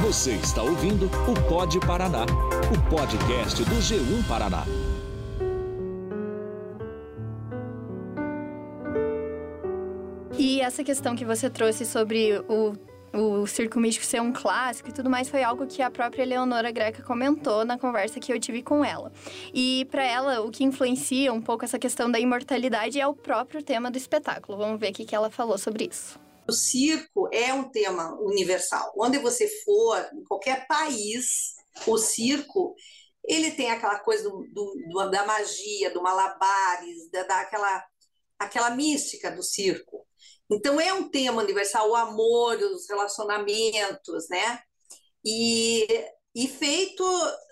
Você 0.00 0.32
está 0.32 0.62
ouvindo 0.62 1.06
o 1.06 1.48
Pod 1.48 1.78
Paraná, 1.80 2.24
o 2.24 2.90
podcast 2.90 3.62
do 3.64 3.74
G1 3.76 4.26
Paraná. 4.28 4.64
E 10.38 10.60
essa 10.60 10.84
questão 10.84 11.16
que 11.16 11.24
você 11.24 11.50
trouxe 11.50 11.84
sobre 11.84 12.38
o 12.48 12.72
o 13.12 13.46
circo 13.46 13.80
místico 13.80 14.04
ser 14.04 14.20
um 14.20 14.32
clássico 14.32 14.88
e 14.88 14.92
tudo 14.92 15.08
mais 15.08 15.28
foi 15.28 15.42
algo 15.42 15.66
que 15.66 15.80
a 15.80 15.90
própria 15.90 16.24
Leonora 16.24 16.70
Greca 16.70 17.02
comentou 17.02 17.64
na 17.64 17.78
conversa 17.78 18.20
que 18.20 18.32
eu 18.32 18.38
tive 18.38 18.62
com 18.62 18.84
ela. 18.84 19.12
E 19.52 19.86
para 19.90 20.04
ela, 20.04 20.42
o 20.42 20.50
que 20.50 20.64
influencia 20.64 21.32
um 21.32 21.40
pouco 21.40 21.64
essa 21.64 21.78
questão 21.78 22.10
da 22.10 22.20
imortalidade 22.20 23.00
é 23.00 23.06
o 23.06 23.14
próprio 23.14 23.62
tema 23.62 23.90
do 23.90 23.96
espetáculo. 23.96 24.58
Vamos 24.58 24.78
ver 24.78 24.90
o 24.90 24.92
que 24.92 25.14
ela 25.14 25.30
falou 25.30 25.56
sobre 25.56 25.88
isso. 25.90 26.18
O 26.46 26.52
circo 26.52 27.28
é 27.32 27.52
um 27.52 27.64
tema 27.64 28.14
universal. 28.20 28.92
Onde 28.96 29.18
você 29.18 29.48
for, 29.64 30.06
em 30.14 30.24
qualquer 30.24 30.66
país, 30.66 31.54
o 31.86 31.96
circo 31.98 32.74
ele 33.26 33.50
tem 33.50 33.70
aquela 33.70 33.98
coisa 33.98 34.24
do, 34.24 34.46
do, 34.52 35.10
da 35.10 35.26
magia, 35.26 35.90
do 35.92 36.02
malabares, 36.02 37.10
da, 37.10 37.24
daquela 37.24 37.84
aquela 38.38 38.70
mística 38.70 39.30
do 39.30 39.42
circo. 39.42 40.06
Então 40.50 40.80
é 40.80 40.92
um 40.92 41.10
tema 41.10 41.42
universal, 41.42 41.90
o 41.90 41.96
amor, 41.96 42.56
os 42.56 42.88
relacionamentos, 42.88 44.28
né? 44.30 44.60
E, 45.24 45.86
e 46.34 46.48
feito 46.48 47.04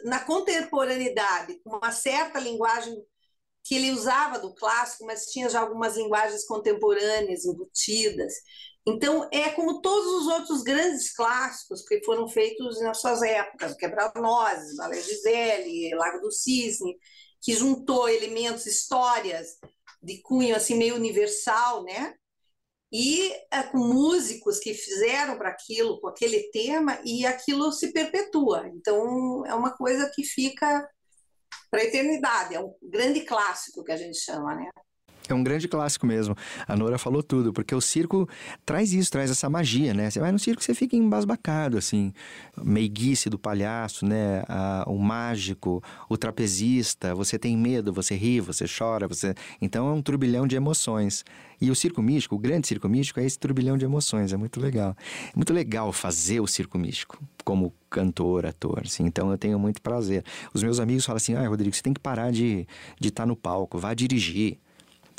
na 0.04 0.20
contemporaneidade, 0.20 1.60
com 1.62 1.76
uma 1.76 1.92
certa 1.92 2.38
linguagem 2.38 2.96
que 3.64 3.74
ele 3.74 3.90
usava 3.90 4.38
do 4.38 4.54
clássico, 4.54 5.04
mas 5.04 5.26
tinha 5.26 5.48
já 5.48 5.60
algumas 5.60 5.96
linguagens 5.96 6.46
contemporâneas 6.46 7.44
embutidas. 7.44 8.32
Então, 8.88 9.28
é 9.32 9.50
como 9.50 9.80
todos 9.80 10.22
os 10.22 10.26
outros 10.28 10.62
grandes 10.62 11.12
clássicos 11.12 11.82
que 11.82 12.02
foram 12.04 12.28
feitos 12.28 12.80
nas 12.80 13.00
suas 13.00 13.20
épocas, 13.22 13.74
Quebra-Nozes, 13.74 14.76
Balé 14.76 15.00
Gisele, 15.00 15.92
Lago 15.96 16.20
do 16.20 16.30
Cisne, 16.30 16.96
que 17.42 17.52
juntou 17.54 18.08
elementos, 18.08 18.66
histórias 18.66 19.58
de 20.06 20.22
cunho 20.22 20.54
assim 20.54 20.76
meio 20.76 20.94
universal, 20.94 21.82
né? 21.82 22.14
E 22.92 23.32
é, 23.52 23.64
com 23.64 23.78
músicos 23.78 24.60
que 24.60 24.72
fizeram 24.72 25.36
para 25.36 25.48
aquilo, 25.48 26.00
com 26.00 26.06
aquele 26.06 26.48
tema, 26.50 27.00
e 27.04 27.26
aquilo 27.26 27.72
se 27.72 27.92
perpetua. 27.92 28.68
Então, 28.68 29.44
é 29.44 29.54
uma 29.54 29.76
coisa 29.76 30.10
que 30.14 30.22
fica 30.22 30.88
para 31.68 31.80
a 31.80 31.84
eternidade, 31.84 32.54
é 32.54 32.60
um 32.60 32.72
grande 32.80 33.22
clássico 33.22 33.82
que 33.82 33.90
a 33.90 33.96
gente 33.96 34.18
chama, 34.18 34.54
né? 34.54 34.70
É 35.28 35.34
um 35.34 35.42
grande 35.42 35.66
clássico 35.66 36.06
mesmo. 36.06 36.36
A 36.66 36.76
Nora 36.76 36.98
falou 36.98 37.22
tudo, 37.22 37.52
porque 37.52 37.74
o 37.74 37.80
circo 37.80 38.28
traz 38.64 38.92
isso, 38.92 39.10
traz 39.10 39.30
essa 39.30 39.48
magia, 39.50 39.92
né? 39.92 40.10
Você 40.10 40.20
vai 40.20 40.30
no 40.30 40.38
circo, 40.38 40.62
você 40.62 40.74
fica 40.74 40.96
embasbacado, 40.96 41.76
assim. 41.76 42.12
Meiguice 42.62 43.28
do 43.28 43.38
palhaço, 43.38 44.06
né? 44.06 44.42
O 44.86 44.98
mágico, 44.98 45.82
o 46.08 46.16
trapezista. 46.16 47.14
Você 47.14 47.38
tem 47.38 47.56
medo, 47.56 47.92
você 47.92 48.14
ri, 48.14 48.40
você 48.40 48.66
chora, 48.66 49.08
você... 49.08 49.34
Então 49.60 49.88
é 49.88 49.92
um 49.92 50.02
turbilhão 50.02 50.46
de 50.46 50.56
emoções. 50.56 51.24
E 51.60 51.70
o 51.70 51.74
circo 51.74 52.02
místico, 52.02 52.34
o 52.34 52.38
grande 52.38 52.66
circo 52.66 52.88
místico, 52.88 53.18
é 53.20 53.24
esse 53.24 53.38
turbilhão 53.38 53.76
de 53.76 53.84
emoções. 53.84 54.32
É 54.32 54.36
muito 54.36 54.60
legal. 54.60 54.96
É 55.28 55.36
muito 55.36 55.52
legal 55.52 55.92
fazer 55.92 56.40
o 56.40 56.46
circo 56.46 56.78
místico 56.78 57.18
como 57.44 57.72
cantor, 57.88 58.44
ator, 58.46 58.82
assim. 58.84 59.04
Então 59.04 59.30
eu 59.30 59.38
tenho 59.38 59.58
muito 59.58 59.80
prazer. 59.80 60.24
Os 60.52 60.62
meus 60.62 60.80
amigos 60.80 61.04
falam 61.04 61.16
assim, 61.16 61.34
ah, 61.34 61.48
Rodrigo, 61.48 61.74
você 61.74 61.82
tem 61.82 61.94
que 61.94 62.00
parar 62.00 62.30
de 62.30 62.60
estar 62.60 62.66
de 63.00 63.10
tá 63.10 63.26
no 63.26 63.36
palco, 63.36 63.78
vá 63.78 63.94
dirigir 63.94 64.58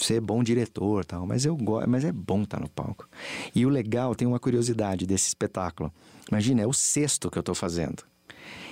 ser 0.04 0.22
bom 0.22 0.44
diretor 0.44 1.06
tal, 1.06 1.26
mas 1.26 1.46
eu 1.46 1.56
gosto, 1.56 1.90
mas 1.90 2.04
é 2.04 2.12
bom 2.12 2.44
estar 2.44 2.58
tá 2.58 2.64
no 2.64 2.70
palco. 2.70 3.08
E 3.54 3.66
o 3.66 3.70
legal, 3.70 4.16
tem 4.16 4.28
uma 4.28 4.40
curiosidade 4.40 5.06
desse 5.06 5.28
espetáculo. 5.28 5.92
Imagina, 6.32 6.62
é 6.62 6.68
o 6.68 6.74
sexto 6.74 7.30
que 7.30 7.38
eu 7.38 7.42
estou 7.42 7.56
fazendo. 7.56 8.04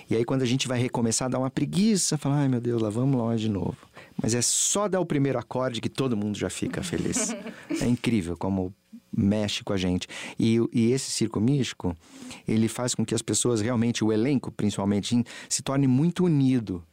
E 0.09 0.15
aí 0.15 0.23
quando 0.23 0.43
a 0.43 0.45
gente 0.45 0.67
vai 0.67 0.79
recomeçar, 0.79 1.29
dá 1.29 1.39
uma 1.39 1.49
preguiça, 1.49 2.17
fala, 2.17 2.37
ai 2.37 2.47
meu 2.47 2.61
Deus, 2.61 2.81
lá 2.81 2.89
vamos 2.89 3.19
lá 3.19 3.35
de 3.35 3.49
novo. 3.49 3.77
Mas 4.21 4.35
é 4.35 4.41
só 4.41 4.87
dar 4.87 4.99
o 4.99 5.05
primeiro 5.05 5.39
acorde 5.39 5.81
que 5.81 5.89
todo 5.89 6.15
mundo 6.15 6.37
já 6.37 6.49
fica 6.49 6.83
feliz. 6.83 7.35
é 7.81 7.85
incrível 7.87 8.37
como 8.37 8.73
mexe 9.15 9.63
com 9.63 9.73
a 9.73 9.77
gente. 9.77 10.07
E, 10.37 10.59
e, 10.71 10.91
esse 10.91 11.09
circo 11.09 11.39
místico, 11.39 11.95
ele 12.47 12.67
faz 12.67 12.93
com 12.93 13.05
que 13.05 13.15
as 13.15 13.21
pessoas 13.21 13.61
realmente, 13.61 14.03
o 14.03 14.11
elenco 14.11 14.51
principalmente, 14.51 15.23
se 15.49 15.63
torne 15.63 15.87
muito 15.87 16.25
unido 16.25 16.83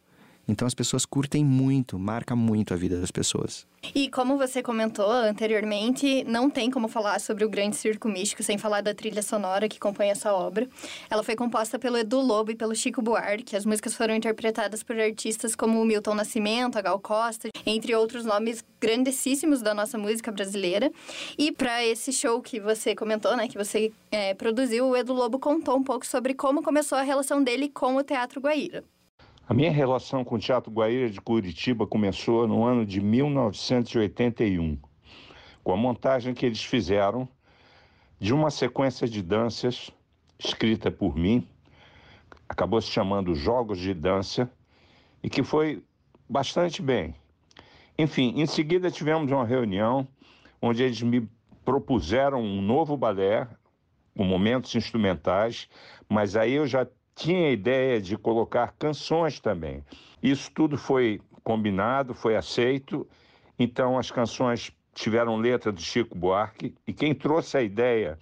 então 0.47 0.67
as 0.67 0.75
pessoas 0.75 1.07
curtem 1.07 1.45
muito, 1.45 1.99
marca 1.99 2.35
muito 2.35 2.75
a 2.75 2.77
vida 2.77 3.01
das 3.01 3.11
pessoas. 3.11 3.67
E 3.95 4.09
como 4.09 4.39
você 4.39 4.63
comentou 4.63 5.11
anteriormente, 5.11 6.23
não 6.25 6.49
tem 6.49 6.71
como 6.71 6.87
falar 6.87 7.21
sobre 7.21 7.45
o 7.45 7.49
Grande 7.49 7.75
Circo 7.75 8.09
Místico 8.09 8.43
sem 8.43 8.57
falar 8.57 8.81
da 8.81 8.95
trilha 8.95 9.23
sonora 9.23 9.69
que 9.69 9.81
compõe 9.81 10.09
essa 10.09 10.33
obra. 10.33 10.69
Ela 11.11 11.23
foi 11.25 11.35
composta 11.35 11.79
pelo 11.79 11.99
Edu 11.99 12.21
Lobo 12.21 12.53
e 12.53 12.55
pelo 12.55 12.75
Chico 12.77 13.03
Buarque. 13.03 13.57
As 13.57 13.67
músicas 13.67 13.95
foram 13.95 14.15
interpretadas 14.15 14.83
por 14.83 14.99
artistas 14.99 15.57
como 15.57 15.85
Milton 15.85 16.15
Nascimento, 16.15 16.81
Gal 16.81 17.01
Costa, 17.01 17.49
entre 17.67 17.95
outros 17.95 18.25
nomes 18.25 18.65
grandíssimos 18.81 19.63
da 19.63 19.75
nossa 19.75 19.99
música 19.99 20.31
brasileira. 20.31 20.91
E 21.37 21.51
para 21.51 21.85
esse 21.85 22.13
show 22.13 22.41
que 22.41 22.61
você 22.61 22.95
comentou, 22.95 23.37
né, 23.37 23.49
que 23.49 23.59
você 23.59 23.93
é, 24.13 24.33
produziu, 24.35 24.89
o 24.89 24.97
Edu 24.97 25.13
Lobo 25.13 25.39
contou 25.39 25.77
um 25.77 25.83
pouco 25.83 26.07
sobre 26.07 26.35
como 26.35 26.63
começou 26.63 26.99
a 26.99 27.03
relação 27.03 27.43
dele 27.43 27.69
com 27.69 27.97
o 27.97 28.05
Teatro 28.05 28.41
Guaíra. 28.41 28.85
A 29.49 29.53
minha 29.53 29.73
relação 29.73 30.25
com 30.25 30.37
o 30.37 30.39
Teatro 30.39 30.71
Guaíra 30.71 31.11
de 31.11 31.21
Curitiba 31.21 31.85
começou 31.85 32.47
no 32.47 32.65
ano 32.65 32.87
de 32.87 33.01
1981, 33.01 34.79
com 35.65 35.73
a 35.73 35.77
montagem 35.77 36.33
que 36.33 36.47
eles 36.47 36.63
fizeram 36.63 37.29
de 38.21 38.33
uma 38.33 38.53
sequência 38.53 39.09
de 39.09 39.21
danças 39.21 39.91
escrita 40.39 40.93
por 40.93 41.17
mim, 41.17 41.47
acabou 42.49 42.81
se 42.81 42.89
chamando 42.89 43.35
Jogos 43.35 43.79
de 43.79 43.93
Dança, 43.93 44.51
e 45.23 45.29
que 45.29 45.43
foi 45.43 45.83
bastante 46.29 46.81
bem. 46.81 47.15
Enfim, 47.99 48.35
em 48.37 48.47
seguida 48.47 48.93
tivemos 48.93 49.31
uma 49.31 49.45
reunião 49.45 50.07
onde 50.61 50.85
eles 50.85 51.03
me 51.03 51.29
propuseram 51.65 52.41
um 52.41 52.63
novo 52.63 52.97
balé 52.97 53.49
com 54.17 54.25
momentos 54.25 54.75
instrumentais, 54.77 55.69
mas 56.09 56.37
aí 56.37 56.53
eu 56.53 56.67
já 56.67 56.87
tinha 57.23 57.47
a 57.47 57.53
ideia 57.53 58.01
de 58.01 58.19
colocar 58.19 58.75
canções 58.77 59.39
também. 59.39 59.85
Isso 60.21 60.51
tudo 60.51 60.77
foi 60.77 61.21
combinado, 61.45 62.15
foi 62.15 62.35
aceito. 62.35 63.07
Então 63.57 63.97
as 63.97 64.11
canções 64.11 64.73
tiveram 64.93 65.37
letra 65.37 65.73
de 65.73 65.83
Chico 65.83 66.19
Buarque 66.19 66.75
e 66.85 66.93
quem 66.93 67.15
trouxe 67.15 67.57
a 67.57 67.63
ideia 67.63 68.19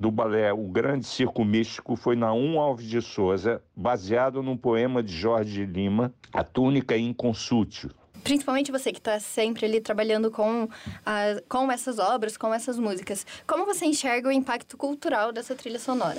do 0.00 0.10
balé 0.10 0.52
O 0.52 0.66
Grande 0.66 1.06
Circo 1.06 1.44
Místico 1.44 1.94
foi 1.94 2.16
Naum 2.16 2.58
Alves 2.58 2.86
de 2.86 3.02
Souza, 3.02 3.62
baseado 3.76 4.42
num 4.42 4.56
poema 4.56 5.02
de 5.02 5.14
Jorge 5.14 5.66
Lima, 5.66 6.12
A 6.32 6.42
Túnica 6.42 6.96
Inconsútil. 6.96 7.90
Principalmente 8.24 8.72
você 8.72 8.92
que 8.92 8.98
está 8.98 9.20
sempre 9.20 9.66
ali 9.66 9.80
trabalhando 9.80 10.30
com, 10.30 10.68
a, 11.04 11.40
com 11.48 11.70
essas 11.70 11.98
obras, 11.98 12.36
com 12.38 12.52
essas 12.54 12.78
músicas. 12.78 13.26
Como 13.46 13.66
você 13.66 13.84
enxerga 13.84 14.28
o 14.28 14.32
impacto 14.32 14.76
cultural 14.76 15.32
dessa 15.32 15.54
trilha 15.54 15.78
sonora? 15.78 16.18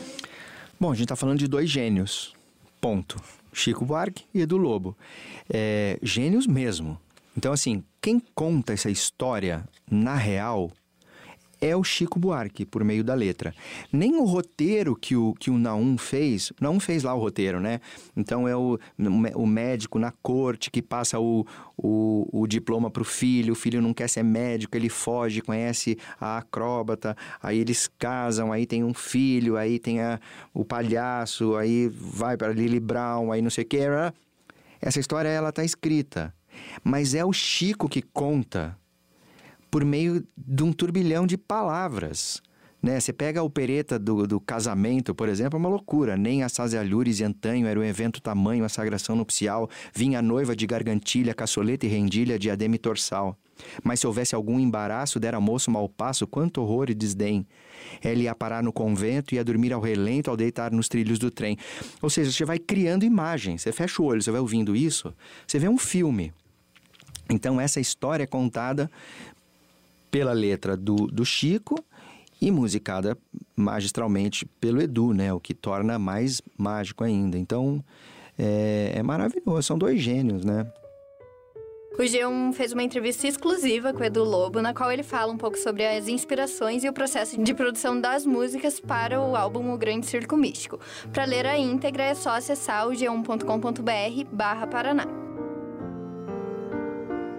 Bom, 0.83 0.91
a 0.91 0.95
gente 0.95 1.05
está 1.05 1.15
falando 1.15 1.39
de 1.39 1.47
dois 1.47 1.69
gênios. 1.69 2.33
Ponto. 2.81 3.15
Chico 3.53 3.85
Buarque 3.85 4.25
e 4.33 4.41
Edu 4.41 4.57
Lobo. 4.57 4.97
É, 5.49 5.97
gênios 6.03 6.45
mesmo. 6.45 6.99
Então, 7.37 7.53
assim, 7.53 7.81
quem 8.01 8.21
conta 8.35 8.73
essa 8.73 8.91
história 8.91 9.63
na 9.89 10.15
real 10.15 10.69
é 11.63 11.75
o 11.77 11.83
Chico 11.83 12.19
Buarque, 12.19 12.65
por 12.65 12.83
meio 12.83 13.05
da 13.05 13.13
letra. 13.13 13.55
Nem 13.91 14.15
o 14.15 14.25
roteiro 14.25 14.97
que 14.97 15.15
o, 15.15 15.33
que 15.33 15.49
o 15.49 15.57
Naum 15.57 15.97
fez, 15.97 16.51
Naum 16.59 16.77
fez 16.77 17.03
lá 17.03 17.13
o 17.13 17.19
roteiro, 17.19 17.61
né? 17.61 17.79
Então 18.17 18.45
é 18.45 18.55
o, 18.55 18.77
o 19.33 19.47
médico 19.47 19.97
na 19.97 20.11
corte 20.11 20.69
que 20.69 20.81
passa 20.81 21.19
o, 21.19 21.45
o, 21.77 22.27
o 22.31 22.45
diploma 22.47 22.91
para 22.91 23.01
o 23.01 23.05
filho, 23.05 23.53
o 23.53 23.55
filho 23.55 23.81
não 23.81 23.93
quer 23.93 24.09
ser 24.09 24.23
médico, 24.23 24.75
ele 24.75 24.89
foge, 24.89 25.41
conhece 25.41 25.97
a 26.19 26.39
acróbata, 26.39 27.15
aí 27.41 27.59
eles 27.59 27.89
casam, 27.97 28.51
aí 28.51 28.65
tem 28.65 28.83
um 28.83 28.93
filho, 28.93 29.55
aí 29.55 29.79
tem 29.79 30.01
a, 30.01 30.19
o 30.53 30.65
palhaço, 30.65 31.55
aí 31.55 31.87
vai 31.87 32.35
para 32.35 32.51
Lily 32.51 32.81
Brown, 32.81 33.31
aí 33.31 33.41
não 33.41 33.49
sei 33.49 33.63
o 33.63 33.67
que. 33.67 33.77
Essa 34.81 34.99
história, 34.99 35.29
ela 35.29 35.51
tá 35.53 35.63
escrita. 35.63 36.33
Mas 36.83 37.15
é 37.15 37.23
o 37.23 37.31
Chico 37.31 37.87
que 37.87 38.01
conta 38.01 38.77
por 39.73 39.83
meio 39.83 40.23
de 40.37 40.61
um 40.61 40.71
turbilhão 40.71 41.25
de 41.25 41.35
palavras. 41.35 42.39
Né? 42.79 42.99
Você 42.99 43.11
pega 43.11 43.39
a 43.39 43.43
opereta 43.43 43.97
do, 43.97 44.27
do 44.27 44.39
casamento, 44.39 45.15
por 45.15 45.27
exemplo, 45.27 45.57
é 45.57 45.59
uma 45.59 45.67
loucura. 45.67 46.15
Nem 46.15 46.43
assaz 46.43 46.75
alhures 46.75 47.19
e 47.19 47.23
antanho 47.23 47.65
era 47.65 47.79
um 47.79 47.83
evento 47.83 48.21
tamanho, 48.21 48.63
a 48.63 48.69
sagração 48.69 49.15
nupcial. 49.15 49.67
Vinha 49.91 50.19
a 50.19 50.21
noiva 50.21 50.55
de 50.55 50.67
gargantilha, 50.67 51.33
caçoleta 51.33 51.87
e 51.87 51.89
rendilha, 51.89 52.37
diadema 52.37 52.75
e 52.75 52.77
torçal. 52.77 53.35
Mas 53.83 53.99
se 53.99 54.05
houvesse 54.05 54.35
algum 54.35 54.59
embaraço, 54.59 55.19
dera 55.19 55.41
moço 55.41 55.71
mau 55.71 55.89
passo, 55.89 56.27
quanto 56.27 56.61
horror 56.61 56.91
e 56.91 56.93
desdém. 56.93 57.43
Ele 58.03 58.25
ia 58.25 58.35
parar 58.35 58.61
no 58.61 58.71
convento, 58.71 59.33
ia 59.33 59.43
dormir 59.43 59.73
ao 59.73 59.81
relento 59.81 60.29
ao 60.29 60.37
deitar 60.37 60.71
nos 60.71 60.87
trilhos 60.87 61.17
do 61.17 61.31
trem. 61.31 61.57
Ou 61.99 62.11
seja, 62.11 62.31
você 62.31 62.45
vai 62.45 62.59
criando 62.59 63.05
imagens. 63.05 63.63
Você 63.63 63.71
fecha 63.71 64.03
o 64.03 64.05
olho, 64.05 64.21
você 64.21 64.29
vai 64.29 64.39
ouvindo 64.39 64.75
isso, 64.75 65.11
você 65.47 65.57
vê 65.57 65.67
um 65.67 65.79
filme. 65.79 66.31
Então, 67.29 67.59
essa 67.59 67.79
história 67.79 68.23
é 68.23 68.27
contada 68.27 68.89
pela 70.13 70.31
letra 70.31 70.77
do, 70.77 71.07
do 71.07 71.25
Chico 71.25 71.83
e 72.39 72.51
musicada 72.51 73.17
magistralmente 73.55 74.45
pelo 74.45 74.79
Edu, 74.79 75.11
né? 75.11 75.33
O 75.33 75.39
que 75.39 75.55
torna 75.55 75.97
mais 75.97 76.39
mágico 76.55 77.03
ainda. 77.03 77.35
Então, 77.35 77.83
é, 78.37 78.91
é 78.95 79.01
maravilhoso. 79.01 79.63
São 79.63 79.75
dois 79.75 79.99
gênios, 79.99 80.45
né? 80.45 80.71
O 81.97 82.01
G1 82.01 82.53
fez 82.53 82.73
uma 82.73 82.83
entrevista 82.83 83.27
exclusiva 83.27 83.91
com 83.91 84.01
o 84.01 84.03
Edu 84.03 84.23
Lobo, 84.23 84.61
na 84.61 84.71
qual 84.71 84.91
ele 84.91 85.03
fala 85.03 85.33
um 85.33 85.37
pouco 85.37 85.57
sobre 85.57 85.83
as 85.83 86.07
inspirações 86.07 86.83
e 86.83 86.89
o 86.89 86.93
processo 86.93 87.41
de 87.41 87.53
produção 87.53 87.99
das 87.99 88.23
músicas 88.23 88.79
para 88.79 89.19
o 89.19 89.35
álbum 89.35 89.73
O 89.73 89.77
Grande 89.79 90.05
Circo 90.05 90.37
Místico. 90.37 90.79
Para 91.11 91.25
ler 91.25 91.47
a 91.47 91.57
íntegra 91.57 92.03
é 92.03 92.13
só 92.13 92.31
acessar 92.31 92.87
o 92.87 92.91
g1.com.br 92.91 94.29
barra 94.31 94.67
Paraná. 94.67 95.32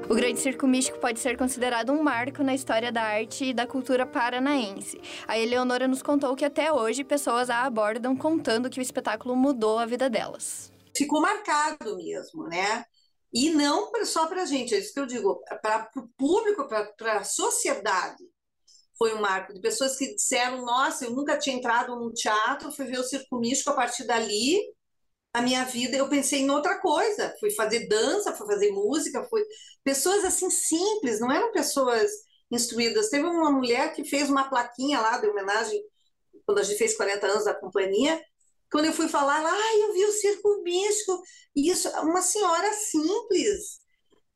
O 0.08 0.14
Grande 0.14 0.38
Circo 0.38 0.66
Místico 0.66 0.98
pode 0.98 1.18
ser 1.18 1.36
considerado 1.38 1.90
um 1.90 2.02
marco 2.02 2.42
na 2.42 2.54
história 2.54 2.92
da 2.92 3.02
arte 3.02 3.46
e 3.46 3.54
da 3.54 3.66
cultura 3.66 4.04
paranaense. 4.04 5.00
A 5.26 5.38
Eleonora 5.38 5.88
nos 5.88 6.02
contou 6.02 6.36
que 6.36 6.44
até 6.44 6.70
hoje 6.70 7.02
pessoas 7.02 7.48
a 7.48 7.62
abordam 7.62 8.14
contando 8.14 8.68
que 8.68 8.78
o 8.78 8.82
espetáculo 8.82 9.34
mudou 9.34 9.78
a 9.78 9.86
vida 9.86 10.10
delas. 10.10 10.70
Ficou 10.94 11.22
marcado 11.22 11.96
mesmo, 11.96 12.46
né? 12.48 12.84
E 13.32 13.50
não 13.50 13.90
só 14.04 14.26
para 14.26 14.42
a 14.42 14.46
gente, 14.46 14.74
é 14.74 14.78
isso 14.78 14.92
que 14.92 15.00
eu 15.00 15.06
digo, 15.06 15.42
para 15.62 15.90
o 15.96 16.06
público, 16.18 16.68
para 16.68 17.18
a 17.18 17.24
sociedade. 17.24 18.22
Foi 18.98 19.14
um 19.14 19.20
marco 19.22 19.54
de 19.54 19.60
pessoas 19.60 19.96
que 19.96 20.14
disseram: 20.14 20.66
Nossa, 20.66 21.06
eu 21.06 21.12
nunca 21.12 21.38
tinha 21.38 21.56
entrado 21.56 21.96
num 21.96 22.12
teatro, 22.12 22.70
fui 22.70 22.84
ver 22.84 23.00
o 23.00 23.04
Circo 23.04 23.38
Místico 23.38 23.70
a 23.70 23.74
partir 23.74 24.04
dali. 24.04 24.60
A 25.34 25.42
minha 25.42 25.64
vida, 25.64 25.96
eu 25.96 26.08
pensei 26.08 26.42
em 26.42 26.50
outra 26.50 26.78
coisa. 26.78 27.34
Fui 27.40 27.50
fazer 27.50 27.88
dança, 27.88 28.32
fui 28.32 28.46
fazer 28.46 28.70
música, 28.70 29.24
fui. 29.24 29.42
Pessoas 29.82 30.24
assim 30.24 30.48
simples, 30.48 31.18
não 31.18 31.30
eram 31.30 31.50
pessoas 31.50 32.08
instruídas. 32.50 33.10
Teve 33.10 33.24
uma 33.26 33.50
mulher 33.50 33.92
que 33.92 34.04
fez 34.04 34.30
uma 34.30 34.48
plaquinha 34.48 35.00
lá 35.00 35.18
de 35.18 35.26
homenagem, 35.26 35.82
quando 36.46 36.60
a 36.60 36.62
gente 36.62 36.78
fez 36.78 36.96
40 36.96 37.26
anos 37.26 37.44
da 37.44 37.54
companhia, 37.54 38.22
quando 38.70 38.86
eu 38.86 38.92
fui 38.92 39.08
falar, 39.08 39.42
lá, 39.42 39.52
ah, 39.52 39.78
eu 39.78 39.92
vi 39.92 40.04
o 40.04 40.12
circo 40.12 40.62
místico, 40.62 41.22
e 41.56 41.70
isso, 41.70 41.88
uma 42.00 42.22
senhora 42.22 42.72
simples. 42.72 43.80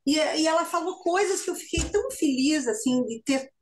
E, 0.07 0.17
e 0.17 0.47
ela 0.47 0.65
falou 0.65 0.99
coisas 1.01 1.43
que 1.43 1.51
eu 1.51 1.55
fiquei 1.55 1.85
tão 1.91 2.11
feliz, 2.11 2.67
assim, 2.67 3.05
de 3.05 3.23
ter 3.23 3.53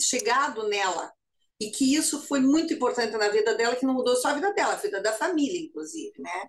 chegado 0.00 0.68
nela. 0.68 1.12
E 1.60 1.70
que 1.70 1.94
isso 1.94 2.26
foi 2.26 2.40
muito 2.40 2.72
importante 2.72 3.16
na 3.18 3.28
vida 3.28 3.54
dela, 3.54 3.76
que 3.76 3.84
não 3.84 3.94
mudou 3.94 4.16
só 4.16 4.28
a 4.28 4.34
vida 4.34 4.52
dela, 4.54 4.72
a 4.72 4.76
vida 4.76 5.02
da 5.02 5.12
família, 5.12 5.60
inclusive, 5.60 6.12
né? 6.18 6.48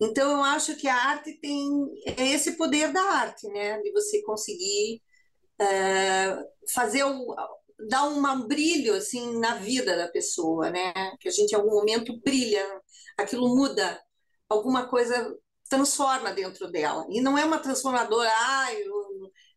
Então, 0.00 0.30
eu 0.30 0.42
acho 0.44 0.76
que 0.76 0.88
a 0.88 0.94
arte 0.94 1.38
tem 1.40 1.68
é 2.16 2.28
esse 2.28 2.56
poder 2.56 2.92
da 2.92 3.02
arte, 3.02 3.46
né? 3.48 3.78
De 3.80 3.92
você 3.92 4.22
conseguir 4.22 5.02
é, 5.58 6.38
fazer 6.72 7.04
o, 7.04 7.36
dá 7.88 8.04
um 8.04 8.46
brilho 8.46 8.94
assim 8.94 9.38
na 9.38 9.56
vida 9.56 9.96
da 9.96 10.08
pessoa, 10.08 10.70
né? 10.70 10.92
Que 11.20 11.28
a 11.28 11.32
gente 11.32 11.52
em 11.52 11.56
algum 11.56 11.70
momento 11.70 12.18
brilha, 12.20 12.64
aquilo 13.18 13.54
muda, 13.54 14.00
alguma 14.48 14.88
coisa 14.88 15.36
transforma 15.68 16.32
dentro 16.32 16.70
dela. 16.70 17.06
E 17.10 17.20
não 17.20 17.38
é 17.38 17.44
uma 17.44 17.58
transformadora, 17.58 18.28
ah, 18.28 18.68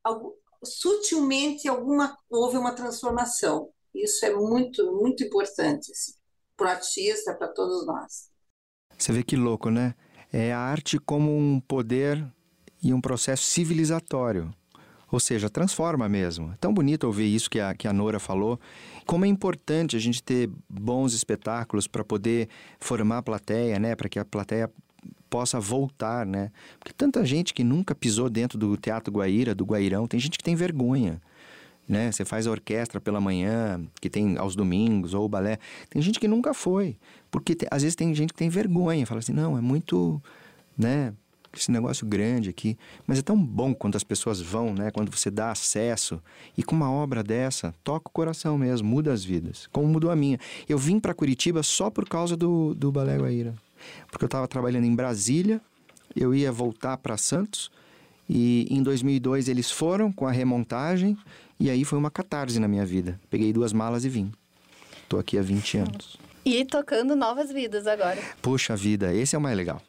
algo, 0.04 0.38
sutilmente 0.64 1.68
alguma 1.68 2.18
houve 2.30 2.58
uma 2.58 2.74
transformação. 2.74 3.70
Isso 3.94 4.26
é 4.26 4.34
muito 4.34 4.94
muito 4.94 5.24
importante 5.24 5.92
assim, 5.92 6.14
para 6.56 6.68
o 6.68 6.70
artista, 6.70 7.34
para 7.36 7.48
todos 7.48 7.86
nós. 7.86 8.30
Você 8.98 9.12
vê 9.12 9.24
que 9.24 9.36
louco, 9.36 9.70
né? 9.70 9.96
É 10.34 10.52
a 10.52 10.60
arte 10.60 10.98
como 10.98 11.38
um 11.38 11.60
poder 11.60 12.26
e 12.82 12.92
um 12.92 13.00
processo 13.00 13.44
civilizatório. 13.44 14.52
Ou 15.12 15.20
seja, 15.20 15.48
transforma 15.48 16.10
mesmo. 16.10 16.52
É 16.54 16.58
tão 16.60 16.74
bonito 16.74 17.04
ouvir 17.04 17.34
isso 17.34 17.48
que 17.48 17.60
a, 17.60 17.76
que 17.76 17.88
a 17.88 17.94
Nora 17.94 18.20
falou. 18.20 18.60
Como 19.06 19.26
é 19.26 19.28
importante 19.28 19.96
a 19.96 20.00
gente 20.00 20.24
ter 20.24 20.50
bons 20.68 21.14
espetáculos 21.14 21.86
para 21.86 22.04
poder 22.04 22.50
formar 22.80 23.20
a 23.20 23.22
plateia, 23.22 23.78
né? 23.78 23.96
Para 23.96 24.10
que 24.10 24.18
a 24.18 24.26
plateia 24.26 24.72
possa 25.30 25.60
voltar, 25.60 26.26
né? 26.26 26.52
Porque 26.80 26.94
tanta 26.94 27.24
gente 27.24 27.54
que 27.54 27.64
nunca 27.64 27.94
pisou 27.94 28.28
dentro 28.28 28.58
do 28.58 28.76
Teatro 28.76 29.14
Guaíra, 29.14 29.54
do 29.54 29.66
Guairão, 29.66 30.08
tem 30.08 30.20
gente 30.20 30.38
que 30.38 30.44
tem 30.44 30.56
vergonha. 30.56 31.22
Né? 31.88 32.12
Você 32.12 32.24
faz 32.24 32.48
a 32.48 32.52
orquestra 32.52 33.02
pela 33.02 33.20
manhã, 33.20 33.82
que 34.00 34.10
tem 34.10 34.38
aos 34.38 34.56
domingos, 34.56 35.14
ou 35.14 35.26
o 35.26 35.30
balé. 35.30 35.60
Tem 35.90 36.02
gente 36.02 36.20
que 36.20 36.28
nunca 36.28 36.54
foi. 36.54 36.96
Porque 37.30 37.56
te, 37.56 37.68
às 37.70 37.82
vezes 37.82 37.96
tem 37.96 38.14
gente 38.16 38.32
que 38.32 38.40
tem 38.40 38.50
vergonha, 38.50 39.06
fala 39.06 39.20
assim, 39.20 39.34
não, 39.34 39.58
é 39.58 39.62
muito, 39.62 40.22
né? 40.78 41.14
esse 41.60 41.72
negócio 41.72 42.06
grande 42.06 42.50
aqui. 42.50 42.78
Mas 43.06 43.20
é 43.20 43.22
tão 43.22 43.38
bom 43.38 43.74
quando 43.74 43.96
as 43.96 44.04
pessoas 44.04 44.42
vão, 44.42 44.74
né? 44.74 44.92
Quando 44.92 45.16
você 45.16 45.30
dá 45.30 45.52
acesso. 45.52 46.22
E 46.58 46.64
com 46.64 46.76
uma 46.76 46.92
obra 46.92 47.24
dessa, 47.24 47.74
toca 47.84 48.10
o 48.10 48.12
coração 48.12 48.58
mesmo, 48.58 48.88
muda 48.88 49.12
as 49.12 49.24
vidas. 49.24 49.68
Como 49.72 49.88
mudou 49.88 50.12
a 50.12 50.16
minha. 50.16 50.40
Eu 50.68 50.78
vim 50.78 51.00
para 51.00 51.14
Curitiba 51.14 51.64
só 51.64 51.90
por 51.90 52.08
causa 52.08 52.36
do, 52.36 52.74
do 52.74 52.92
Balé 52.92 53.18
Guaíra. 53.18 53.54
Porque 54.10 54.24
eu 54.24 54.28
estava 54.28 54.48
trabalhando 54.48 54.86
em 54.86 54.96
Brasília, 54.96 55.62
eu 56.16 56.34
ia 56.34 56.52
voltar 56.52 56.98
para 56.98 57.18
Santos. 57.18 57.72
E 58.30 58.68
em 58.70 58.82
2002 58.82 59.48
eles 59.48 59.70
foram 59.70 60.12
com 60.12 60.26
a 60.26 60.32
remontagem. 60.32 61.18
E 61.64 61.70
aí 61.70 61.86
foi 61.86 61.98
uma 61.98 62.12
catarse 62.12 62.60
na 62.60 62.68
minha 62.68 62.86
vida. 62.86 63.18
Peguei 63.30 63.54
duas 63.54 63.72
malas 63.72 64.04
e 64.04 64.10
vim. 64.10 64.34
Estou 65.02 65.18
aqui 65.18 65.38
há 65.38 65.42
20 65.42 65.78
anos. 65.78 66.18
E 66.44 66.66
tocando 66.66 67.16
novas 67.16 67.54
vidas 67.54 67.88
agora. 67.88 68.22
Puxa 68.42 68.76
vida, 68.76 69.14
esse 69.14 69.34
é 69.34 69.40
o 69.40 69.42
mais 69.42 69.56
legal. 69.56 69.82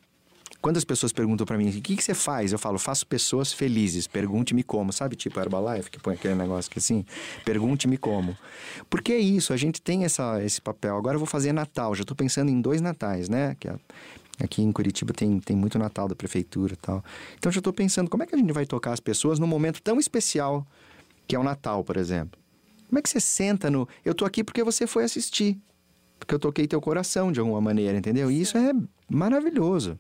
Quando 0.63 0.77
as 0.77 0.85
pessoas 0.85 1.13
perguntam 1.13 1.45
para 1.45 1.59
mim, 1.59 1.69
o 1.69 1.73
que, 1.73 1.97
que 1.97 2.05
você 2.05 2.15
faz? 2.15 2.53
Eu 2.53 2.61
falo, 2.61 2.79
faço 2.79 3.05
pessoas 3.05 3.53
felizes, 3.53 4.07
pergunte-me 4.07 4.63
como. 4.63 4.93
Sabe, 4.93 5.17
tipo 5.17 5.41
Herbalife, 5.41 5.91
que 5.91 5.99
põe 5.99 6.15
aquele 6.15 6.37
negócio 6.37 6.71
que 6.71 6.79
assim, 6.79 7.05
pergunte-me 7.45 7.99
como. 7.99 8.39
Porque 8.89 9.13
é 9.13 9.19
isso, 9.19 9.53
a 9.53 9.57
gente 9.57 9.83
tem 9.83 10.05
essa, 10.05 10.41
esse 10.45 10.63
papel. 10.63 10.97
Agora 10.97 11.17
eu 11.17 11.19
vou 11.19 11.27
fazer 11.27 11.53
Natal, 11.53 11.93
já 11.97 12.03
estou 12.03 12.17
pensando 12.17 12.53
em 12.53 12.61
dois 12.61 12.81
Natais, 12.81 13.29
né? 13.29 13.57
Que 13.59 13.69
Aqui 14.41 14.63
em 14.63 14.71
Curitiba 14.71 15.13
tem, 15.13 15.41
tem 15.41 15.57
muito 15.57 15.77
Natal 15.77 16.07
da 16.07 16.15
prefeitura 16.15 16.75
e 16.75 16.77
tal. 16.77 17.05
Então 17.37 17.51
já 17.51 17.59
estou 17.59 17.73
pensando, 17.73 18.09
como 18.09 18.23
é 18.23 18.27
que 18.27 18.35
a 18.35 18.39
gente 18.39 18.53
vai 18.53 18.65
tocar 18.65 18.93
as 18.93 19.01
pessoas 19.01 19.41
num 19.41 19.47
momento 19.47 19.83
tão 19.83 19.99
especial 19.99 20.65
que 21.27 21.37
é 21.37 21.39
o 21.39 21.43
Natal, 21.43 21.83
por 21.85 21.97
exemplo? 21.97 22.41
Como 22.89 22.99
é 22.99 23.03
que 23.03 23.09
você 23.09 23.21
senta 23.21 23.71
no. 23.71 23.89
Eu 24.05 24.13
estou 24.13 24.27
aqui 24.27 24.45
porque 24.45 24.63
você 24.63 24.87
foi 24.87 25.05
assistir. 25.05 25.59
Porque 26.19 26.35
eu 26.35 26.39
toquei 26.39 26.67
teu 26.67 26.81
coração 26.81 27.33
de 27.33 27.41
alguma 27.41 27.61
maneira, 27.61 27.99
entendeu? 27.99 28.31
E 28.31 28.41
isso 28.41 28.57
é 28.57 28.73
maravilhoso. 29.09 29.99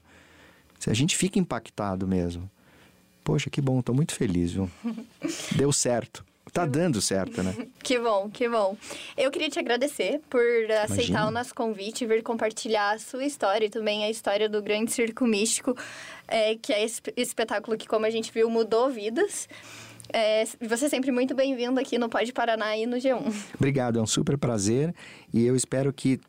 A 0.86 0.94
gente 0.94 1.16
fica 1.16 1.38
impactado 1.38 2.06
mesmo. 2.06 2.48
Poxa, 3.22 3.48
que 3.48 3.60
bom, 3.60 3.80
estou 3.80 3.94
muito 3.94 4.14
feliz, 4.14 4.52
viu? 4.52 4.70
Deu 5.56 5.72
certo. 5.72 6.24
Tá 6.52 6.66
dando 6.66 7.00
certo, 7.00 7.42
né? 7.42 7.52
Que 7.82 7.98
bom, 7.98 8.30
que 8.30 8.48
bom. 8.48 8.76
Eu 9.16 9.30
queria 9.30 9.50
te 9.50 9.58
agradecer 9.58 10.20
por 10.30 10.40
aceitar 10.40 10.94
Imagina. 10.94 11.26
o 11.26 11.30
nosso 11.30 11.54
convite 11.54 12.04
e 12.04 12.06
vir 12.06 12.22
compartilhar 12.22 12.92
a 12.92 12.98
sua 12.98 13.24
história 13.24 13.66
e 13.66 13.70
também 13.70 14.04
a 14.04 14.10
história 14.10 14.48
do 14.48 14.62
Grande 14.62 14.92
Circo 14.92 15.26
Místico, 15.26 15.76
é, 16.28 16.54
que 16.54 16.72
é 16.72 16.84
esse 16.84 17.02
espetáculo 17.16 17.76
que, 17.76 17.88
como 17.88 18.06
a 18.06 18.10
gente 18.10 18.32
viu, 18.32 18.48
mudou 18.48 18.88
vidas. 18.88 19.48
É, 20.12 20.44
você 20.60 20.86
é 20.86 20.88
sempre 20.88 21.10
muito 21.10 21.34
bem-vindo 21.34 21.78
aqui 21.80 21.98
no 21.98 22.08
Pode 22.08 22.32
Paraná 22.32 22.76
e 22.76 22.86
no 22.86 22.96
G1. 22.96 23.32
Obrigado, 23.56 23.98
é 23.98 24.02
um 24.02 24.06
super 24.06 24.38
prazer 24.38 24.94
e 25.32 25.44
eu 25.44 25.56
espero 25.56 25.92
que 25.92 26.20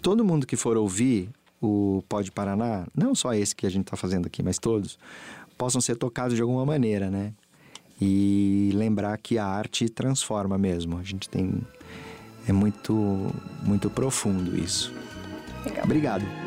todo 0.00 0.24
mundo 0.24 0.46
que 0.46 0.56
for 0.56 0.76
ouvir 0.76 1.28
o 1.60 2.02
Pode 2.08 2.30
Paraná, 2.30 2.86
não 2.94 3.14
só 3.14 3.34
esse 3.34 3.54
que 3.54 3.66
a 3.66 3.70
gente 3.70 3.84
está 3.84 3.96
fazendo 3.96 4.26
aqui, 4.26 4.42
mas 4.42 4.58
todos, 4.58 4.98
possam 5.56 5.80
ser 5.80 5.96
tocados 5.96 6.36
de 6.36 6.42
alguma 6.42 6.64
maneira, 6.66 7.10
né? 7.10 7.32
E 8.00 8.70
lembrar 8.74 9.16
que 9.18 9.38
a 9.38 9.46
arte 9.46 9.88
transforma 9.88 10.58
mesmo. 10.58 10.98
A 10.98 11.02
gente 11.02 11.28
tem. 11.28 11.62
É 12.46 12.52
muito, 12.52 12.92
muito 13.62 13.88
profundo 13.88 14.58
isso. 14.58 14.92
Legal. 15.64 15.84
Obrigado. 15.84 16.43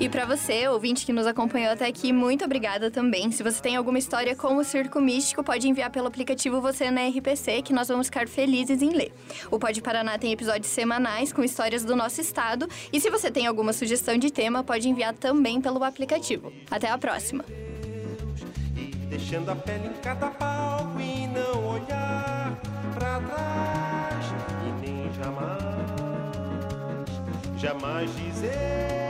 E 0.00 0.08
para 0.08 0.24
você, 0.24 0.66
ouvinte 0.66 1.04
que 1.04 1.12
nos 1.12 1.26
acompanhou 1.26 1.70
até 1.72 1.86
aqui, 1.86 2.10
muito 2.10 2.42
obrigada 2.42 2.90
também. 2.90 3.30
Se 3.30 3.42
você 3.42 3.60
tem 3.60 3.76
alguma 3.76 3.98
história 3.98 4.34
com 4.34 4.56
o 4.56 4.64
Circo 4.64 4.98
Místico, 4.98 5.44
pode 5.44 5.68
enviar 5.68 5.90
pelo 5.90 6.06
aplicativo 6.06 6.58
Você 6.58 6.90
na 6.90 7.06
RPC, 7.06 7.60
que 7.60 7.74
nós 7.74 7.88
vamos 7.88 8.06
ficar 8.06 8.26
felizes 8.26 8.80
em 8.80 8.94
ler. 8.94 9.12
O 9.50 9.58
Pode 9.58 9.82
Paraná 9.82 10.16
tem 10.16 10.32
episódios 10.32 10.68
semanais 10.68 11.34
com 11.34 11.44
histórias 11.44 11.84
do 11.84 11.94
nosso 11.94 12.18
estado. 12.18 12.66
E 12.90 12.98
se 12.98 13.10
você 13.10 13.30
tem 13.30 13.46
alguma 13.46 13.74
sugestão 13.74 14.16
de 14.16 14.30
tema, 14.30 14.64
pode 14.64 14.88
enviar 14.88 15.12
também 15.12 15.60
pelo 15.60 15.84
aplicativo. 15.84 16.50
Até 16.70 16.88
a 16.88 16.96
próxima! 16.96 17.44
deixando 19.10 19.50
a 19.50 19.56
pele 19.56 19.88
em 19.88 19.92
cada 20.00 20.28
palco 20.28 20.98
e 21.00 21.26
não 21.26 21.74
olhar 21.74 22.56
trás 22.94 24.24
e 24.66 24.86
nem 24.86 25.12
jamais, 25.12 25.50
jamais 27.58 28.16
dizer 28.16 29.09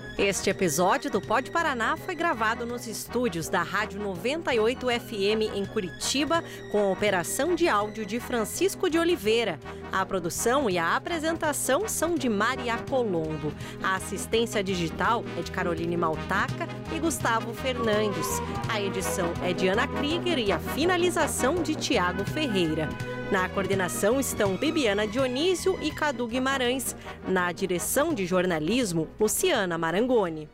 Este 0.21 0.51
episódio 0.51 1.09
do 1.09 1.19
Pod 1.19 1.49
Paraná 1.49 1.97
foi 1.97 2.13
gravado 2.13 2.63
nos 2.63 2.85
estúdios 2.85 3.49
da 3.49 3.63
Rádio 3.63 3.99
98 3.99 4.85
FM 4.85 5.55
em 5.55 5.65
Curitiba, 5.65 6.43
com 6.71 6.77
a 6.77 6.91
operação 6.91 7.55
de 7.55 7.67
áudio 7.67 8.05
de 8.05 8.19
Francisco 8.19 8.87
de 8.87 8.99
Oliveira. 8.99 9.59
A 9.91 10.05
produção 10.05 10.69
e 10.69 10.77
a 10.77 10.95
apresentação 10.95 11.89
são 11.89 12.13
de 12.13 12.29
Maria 12.29 12.77
Colombo. 12.87 13.51
A 13.81 13.95
assistência 13.95 14.63
digital 14.63 15.25
é 15.39 15.41
de 15.41 15.49
Caroline 15.49 15.97
Maltaca 15.97 16.67
e 16.95 16.99
Gustavo 16.99 17.51
Fernandes. 17.55 18.27
A 18.69 18.79
edição 18.79 19.33
é 19.43 19.53
de 19.53 19.69
Ana 19.69 19.87
Krieger 19.87 20.37
e 20.37 20.51
a 20.51 20.59
finalização 20.59 21.63
de 21.63 21.73
Tiago 21.73 22.23
Ferreira. 22.25 22.87
Na 23.31 23.47
coordenação 23.47 24.19
estão 24.19 24.57
Bibiana 24.57 25.07
Dionísio 25.07 25.79
e 25.81 25.89
Cadu 25.89 26.27
Guimarães. 26.27 26.93
Na 27.25 27.49
direção 27.53 28.13
de 28.13 28.25
jornalismo, 28.25 29.07
Luciana 29.17 29.77
Marangoni. 29.77 30.49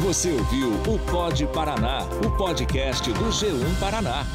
Você 0.00 0.32
ouviu 0.32 0.72
o 0.92 0.98
Pod 1.08 1.46
Paraná, 1.46 2.00
o 2.26 2.36
podcast 2.36 3.12
do 3.12 3.26
G1 3.26 3.78
Paraná. 3.78 4.26